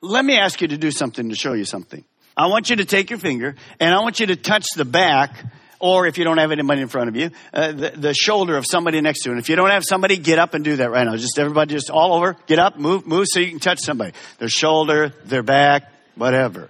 let 0.02 0.24
me 0.24 0.38
ask 0.38 0.62
you 0.62 0.70
to 0.70 0.78
do 0.78 0.92
something 0.92 1.30
to 1.30 1.36
show 1.36 1.54
you 1.54 1.66
something. 1.66 2.06
I 2.38 2.48
want 2.48 2.70
you 2.70 2.78
to 2.78 2.86
take 2.86 3.10
your 3.10 3.20
finger 3.20 3.56
and 3.82 3.94
I 3.94 4.00
want 4.00 4.22
you 4.22 4.28
to 4.28 4.38
touch 4.38 4.68
the 4.76 4.86
back 4.86 5.44
or 5.80 6.08
if 6.08 6.18
you 6.18 6.24
don't 6.24 6.38
have 6.38 6.52
anybody 6.52 6.82
in 6.82 6.88
front 6.88 7.10
of 7.10 7.16
you, 7.18 7.32
uh, 7.54 7.72
the, 7.72 7.90
the, 7.92 8.14
shoulder 8.14 8.58
of 8.58 8.66
somebody 8.66 9.00
next 9.02 9.24
to 9.24 9.30
you. 9.30 9.32
And 9.34 9.42
if 9.42 9.50
you 9.50 9.56
don't 9.56 9.70
have 9.70 9.84
somebody, 9.86 10.18
get 10.18 10.38
up 10.38 10.54
and 10.54 10.64
do 10.64 10.76
that 10.78 10.92
right 10.92 11.06
now. 11.06 11.16
Just 11.16 11.40
everybody, 11.40 11.74
just 11.74 11.90
all 11.90 12.14
over, 12.14 12.36
get 12.48 12.60
up, 12.60 12.78
move, 12.78 13.08
move 13.08 13.28
so 13.28 13.40
you 13.40 13.50
can 13.50 13.60
touch 13.60 13.80
somebody. 13.80 14.12
Their 14.40 14.50
shoulder, 14.50 15.14
their 15.24 15.44
back, 15.44 15.92
whatever. 16.16 16.70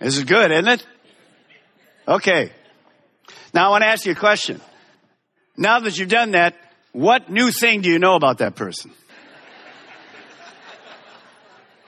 This 0.00 0.16
is 0.16 0.24
good, 0.24 0.50
isn't 0.50 0.66
it? 0.66 0.86
Okay. 2.08 2.50
Now 3.52 3.66
I 3.66 3.70
want 3.70 3.82
to 3.82 3.88
ask 3.88 4.06
you 4.06 4.12
a 4.12 4.16
question. 4.16 4.60
Now 5.56 5.80
that 5.80 5.98
you've 5.98 6.08
done 6.08 6.30
that, 6.32 6.56
what 6.92 7.30
new 7.30 7.50
thing 7.50 7.82
do 7.82 7.90
you 7.90 7.98
know 7.98 8.16
about 8.16 8.38
that 8.38 8.56
person? 8.56 8.92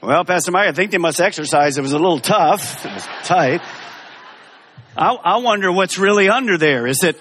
Well, 0.02 0.24
Pastor 0.24 0.50
Mike, 0.50 0.68
I 0.68 0.72
think 0.72 0.90
they 0.90 0.98
must 0.98 1.20
exercise. 1.20 1.78
It 1.78 1.80
was 1.80 1.92
a 1.92 1.98
little 1.98 2.18
tough. 2.18 2.84
It 2.84 2.92
was 2.92 3.06
tight. 3.24 3.62
I, 4.96 5.14
I 5.14 5.36
wonder 5.38 5.72
what's 5.72 5.96
really 5.96 6.28
under 6.28 6.58
there. 6.58 6.86
Is 6.86 7.02
it, 7.02 7.16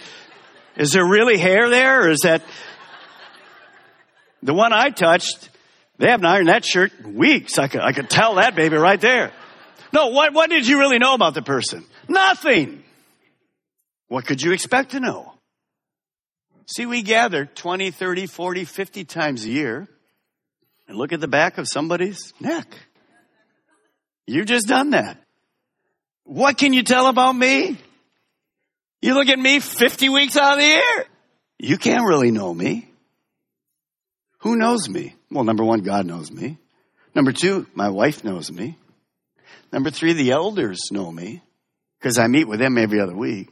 is 0.75 0.91
there 0.91 1.05
really 1.05 1.37
hair 1.37 1.69
there 1.69 2.01
or 2.01 2.09
is 2.09 2.21
that 2.21 2.43
the 4.43 4.53
one 4.53 4.73
I 4.73 4.89
touched? 4.89 5.49
They 5.99 6.09
haven't 6.09 6.25
ironed 6.25 6.49
that 6.49 6.65
shirt 6.65 6.91
in 6.99 7.15
weeks. 7.15 7.59
I 7.59 7.67
could, 7.67 7.81
I 7.81 7.93
could 7.93 8.09
tell 8.09 8.35
that 8.35 8.55
baby 8.55 8.75
right 8.75 8.99
there. 8.99 9.31
No, 9.93 10.07
what, 10.07 10.33
what 10.33 10.49
did 10.49 10.67
you 10.67 10.79
really 10.79 10.99
know 10.99 11.13
about 11.13 11.33
the 11.33 11.41
person? 11.41 11.85
Nothing. 12.07 12.83
What 14.07 14.25
could 14.25 14.41
you 14.41 14.51
expect 14.53 14.91
to 14.91 14.99
know? 14.99 15.33
See, 16.65 16.85
we 16.85 17.01
gather 17.01 17.45
20, 17.45 17.91
30, 17.91 18.27
40, 18.27 18.65
50 18.65 19.05
times 19.05 19.45
a 19.45 19.49
year 19.49 19.87
and 20.87 20.97
look 20.97 21.11
at 21.11 21.19
the 21.19 21.27
back 21.27 21.57
of 21.57 21.67
somebody's 21.67 22.33
neck. 22.39 22.73
You've 24.27 24.45
just 24.45 24.67
done 24.67 24.91
that. 24.91 25.17
What 26.23 26.57
can 26.57 26.71
you 26.71 26.83
tell 26.83 27.07
about 27.07 27.33
me? 27.33 27.77
You 29.01 29.15
look 29.15 29.27
at 29.27 29.39
me 29.39 29.59
50 29.59 30.09
weeks 30.09 30.37
out 30.37 30.53
of 30.53 30.59
the 30.59 30.65
year. 30.65 31.05
You 31.59 31.77
can't 31.77 32.05
really 32.05 32.31
know 32.31 32.53
me. 32.53 32.87
Who 34.39 34.55
knows 34.55 34.87
me? 34.87 35.15
Well, 35.29 35.43
number 35.43 35.63
one, 35.63 35.81
God 35.81 36.05
knows 36.05 36.31
me. 36.31 36.57
Number 37.13 37.31
two, 37.31 37.67
my 37.73 37.89
wife 37.89 38.23
knows 38.23 38.51
me. 38.51 38.77
Number 39.71 39.89
three, 39.89 40.13
the 40.13 40.31
elders 40.31 40.89
know 40.91 41.11
me 41.11 41.41
because 41.99 42.17
I 42.17 42.27
meet 42.27 42.47
with 42.47 42.59
them 42.59 42.77
every 42.77 42.99
other 42.99 43.15
week. 43.15 43.49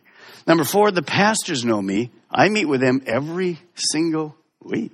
Number 0.47 0.63
four, 0.63 0.91
the 0.91 1.01
pastors 1.01 1.63
know 1.63 1.81
me. 1.81 2.11
I 2.31 2.49
meet 2.49 2.65
with 2.65 2.81
them 2.81 3.03
every 3.05 3.59
single 3.75 4.35
week. 4.63 4.91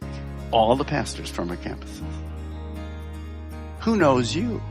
All 0.52 0.76
the 0.76 0.84
pastors 0.84 1.30
from 1.30 1.50
our 1.50 1.58
campuses. 1.58 2.04
Who 3.82 3.96
knows 3.96 4.36
you? 4.36 4.62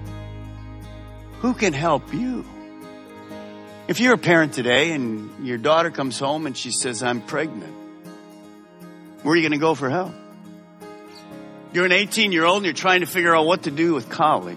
Who 1.40 1.54
can 1.54 1.72
help 1.72 2.12
you? 2.12 2.44
If 3.86 4.00
you're 4.00 4.14
a 4.14 4.18
parent 4.18 4.54
today 4.54 4.92
and 4.92 5.46
your 5.46 5.58
daughter 5.58 5.90
comes 5.90 6.18
home 6.18 6.46
and 6.46 6.56
she 6.56 6.70
says, 6.70 7.02
I'm 7.02 7.20
pregnant, 7.20 7.74
where 9.22 9.34
are 9.34 9.36
you 9.36 9.42
going 9.42 9.52
to 9.52 9.58
go 9.58 9.74
for 9.74 9.90
help? 9.90 10.14
You're 11.72 11.84
an 11.84 11.92
18 11.92 12.32
year 12.32 12.44
old 12.44 12.58
and 12.58 12.66
you're 12.66 12.74
trying 12.74 13.00
to 13.00 13.06
figure 13.06 13.34
out 13.34 13.46
what 13.46 13.64
to 13.64 13.70
do 13.70 13.94
with 13.94 14.08
college. 14.08 14.56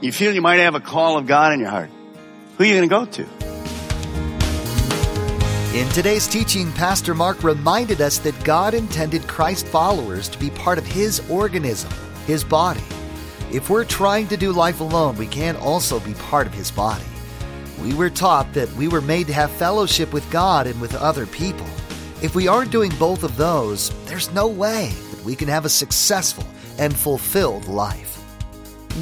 You 0.00 0.12
feel 0.12 0.34
you 0.34 0.42
might 0.42 0.56
have 0.56 0.74
a 0.74 0.80
call 0.80 1.16
of 1.16 1.26
God 1.26 1.52
in 1.52 1.60
your 1.60 1.70
heart. 1.70 1.88
Who 2.58 2.64
are 2.64 2.66
you 2.66 2.74
going 2.74 2.88
to 2.88 2.94
go 2.94 3.04
to? 3.06 3.22
In 5.78 5.88
today's 5.90 6.26
teaching, 6.26 6.72
Pastor 6.72 7.14
Mark 7.14 7.42
reminded 7.42 8.00
us 8.00 8.18
that 8.18 8.44
God 8.44 8.74
intended 8.74 9.26
Christ 9.28 9.66
followers 9.66 10.28
to 10.28 10.38
be 10.38 10.50
part 10.50 10.78
of 10.78 10.86
His 10.86 11.20
organism, 11.30 11.92
His 12.26 12.42
body. 12.44 12.82
If 13.52 13.70
we're 13.70 13.84
trying 13.84 14.26
to 14.28 14.36
do 14.36 14.52
life 14.52 14.80
alone, 14.80 15.16
we 15.16 15.26
can 15.26 15.56
also 15.56 16.00
be 16.00 16.14
part 16.14 16.46
of 16.46 16.54
His 16.54 16.70
body. 16.70 17.04
We 17.80 17.94
were 17.94 18.10
taught 18.10 18.52
that 18.54 18.72
we 18.72 18.88
were 18.88 19.00
made 19.00 19.28
to 19.28 19.32
have 19.32 19.50
fellowship 19.50 20.12
with 20.12 20.28
God 20.30 20.66
and 20.66 20.80
with 20.80 20.94
other 20.94 21.26
people. 21.26 21.66
If 22.20 22.34
we 22.34 22.48
aren't 22.48 22.72
doing 22.72 22.92
both 22.98 23.22
of 23.22 23.36
those, 23.36 23.90
there's 24.06 24.32
no 24.32 24.48
way 24.48 24.92
that 25.10 25.24
we 25.24 25.36
can 25.36 25.48
have 25.48 25.64
a 25.64 25.70
successful 25.70 26.46
and 26.78 26.94
fulfilled 26.94 27.68
life 27.68 28.23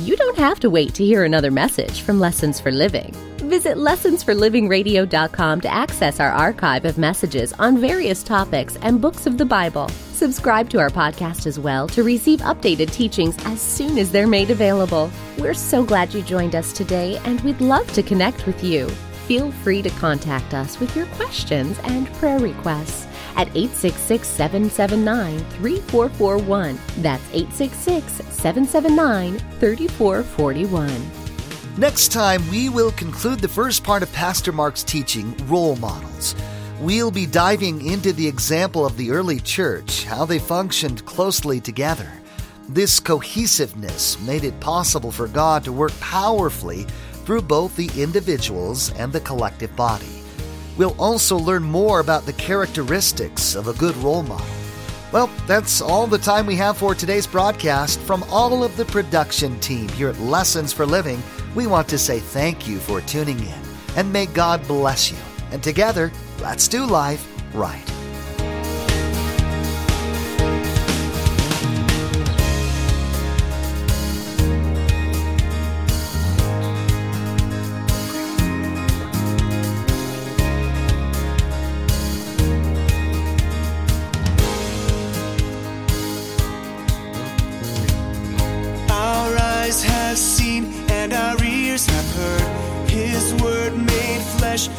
you 0.01 0.17
don't 0.17 0.39
have 0.39 0.59
to 0.61 0.71
wait 0.71 0.95
to 0.95 1.05
hear 1.05 1.25
another 1.25 1.51
message 1.51 2.01
from 2.01 2.19
Lessons 2.19 2.59
for 2.59 2.73
Living. 2.73 3.13
Visit 3.39 3.77
lessonsforlivingradio.com 3.77 5.61
to 5.61 5.73
access 5.73 6.21
our 6.21 6.31
archive 6.31 6.85
of 6.87 6.97
messages 6.97 7.53
on 7.55 7.79
various 7.79 8.23
topics 8.23 8.77
and 8.83 9.01
books 9.01 9.27
of 9.27 9.37
the 9.37 9.45
Bible. 9.45 9.89
Subscribe 10.15 10.71
to 10.71 10.79
our 10.79 10.89
podcast 10.89 11.47
as 11.47 11.59
well 11.59 11.87
to 11.89 12.03
receive 12.03 12.41
updated 12.41 12.91
teachings 12.91 13.37
as 13.45 13.61
soon 13.61 13.99
as 13.99 14.11
they're 14.11 14.27
made 14.27 14.51
available. 14.51 15.11
We're 15.37 15.53
so 15.53 15.85
glad 15.85 16.15
you 16.15 16.23
joined 16.23 16.55
us 16.55 16.73
today 16.73 17.21
and 17.25 17.41
we'd 17.43 17.61
love 17.61 17.93
to 17.93 18.03
connect 18.03 18.47
with 18.47 18.65
you. 18.65 18.89
Feel 19.27 19.53
free 19.53 19.83
to 19.83 19.91
contact 19.91 20.55
us 20.55 20.81
with 20.81 20.97
your 20.97 21.07
questions 21.07 21.79
and 21.85 22.11
prayer 22.15 22.39
requests 22.39 23.07
at 23.37 23.49
866 23.49 24.27
779 24.27 25.39
3441. 25.39 26.79
That's 26.99 27.25
866 27.33 28.13
779 28.35 29.39
3441. 29.61 31.11
Next 31.79 32.13
time, 32.13 32.47
we 32.51 32.69
will 32.69 32.93
conclude 32.93 33.41
the 33.41 33.49
first 33.49 33.83
part 33.83 34.03
of 34.03 34.13
Pastor 34.13 34.53
Mark's 34.53 34.83
teaching, 34.83 35.35
Role 35.47 35.77
Models. 35.77 36.35
We'll 36.81 37.11
be 37.11 37.27
diving 37.27 37.87
into 37.87 38.13
the 38.13 38.27
example 38.27 38.85
of 38.85 38.97
the 38.97 39.11
early 39.11 39.41
church, 39.41 40.05
how 40.05 40.25
they 40.25 40.39
functioned 40.39 41.05
closely 41.07 41.61
together. 41.61 42.11
This 42.69 43.01
cohesiveness 43.01 44.21
made 44.21 44.45
it 44.45 44.59
possible 44.61 45.13
for 45.13 45.29
God 45.29 45.65
to 45.65 45.73
work 45.73 45.99
powerfully 46.01 46.87
through 47.25 47.43
both 47.43 47.75
the 47.77 47.91
individuals 47.97 48.93
and 48.95 49.13
the 49.13 49.21
collective 49.21 49.75
body. 49.77 50.22
We'll 50.77 50.97
also 50.99 51.37
learn 51.37 51.63
more 51.63 52.01
about 52.01 52.27
the 52.27 52.33
characteristics 52.33 53.55
of 53.55 53.69
a 53.69 53.75
good 53.75 53.97
role 53.97 54.23
model. 54.23 54.47
Well, 55.13 55.31
that's 55.47 55.83
all 55.83 56.07
the 56.07 56.17
time 56.19 56.47
we 56.47 56.57
have 56.57 56.79
for 56.79 56.95
today's 56.95 57.27
broadcast. 57.27 58.01
From 58.01 58.23
all 58.31 58.65
of 58.65 58.77
the 58.77 58.87
production 58.87 59.61
team 59.61 59.89
here 59.91 60.09
at 60.09 60.19
Lessons 60.19 60.73
for 60.73 60.87
Living, 60.87 61.23
we 61.55 61.67
want 61.67 61.87
to 61.89 61.99
say 61.99 62.19
thank 62.19 62.67
you 62.67 62.79
for 62.79 63.01
tuning 63.03 63.39
in. 63.41 63.63
and 63.97 64.11
may 64.11 64.27
God 64.27 64.67
bless 64.67 65.11
you. 65.11 65.19
And 65.51 65.63
together, 65.63 66.11
let's 66.41 66.67
do 66.67 66.87
life 66.87 67.29
right. 67.55 68.02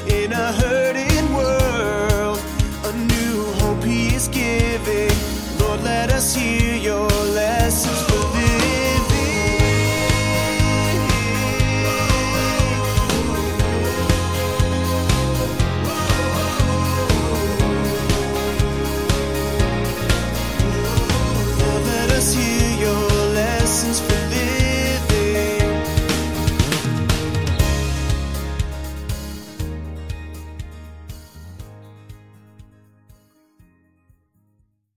In 0.07 0.31
a 0.31 0.51
hurting 0.53 0.82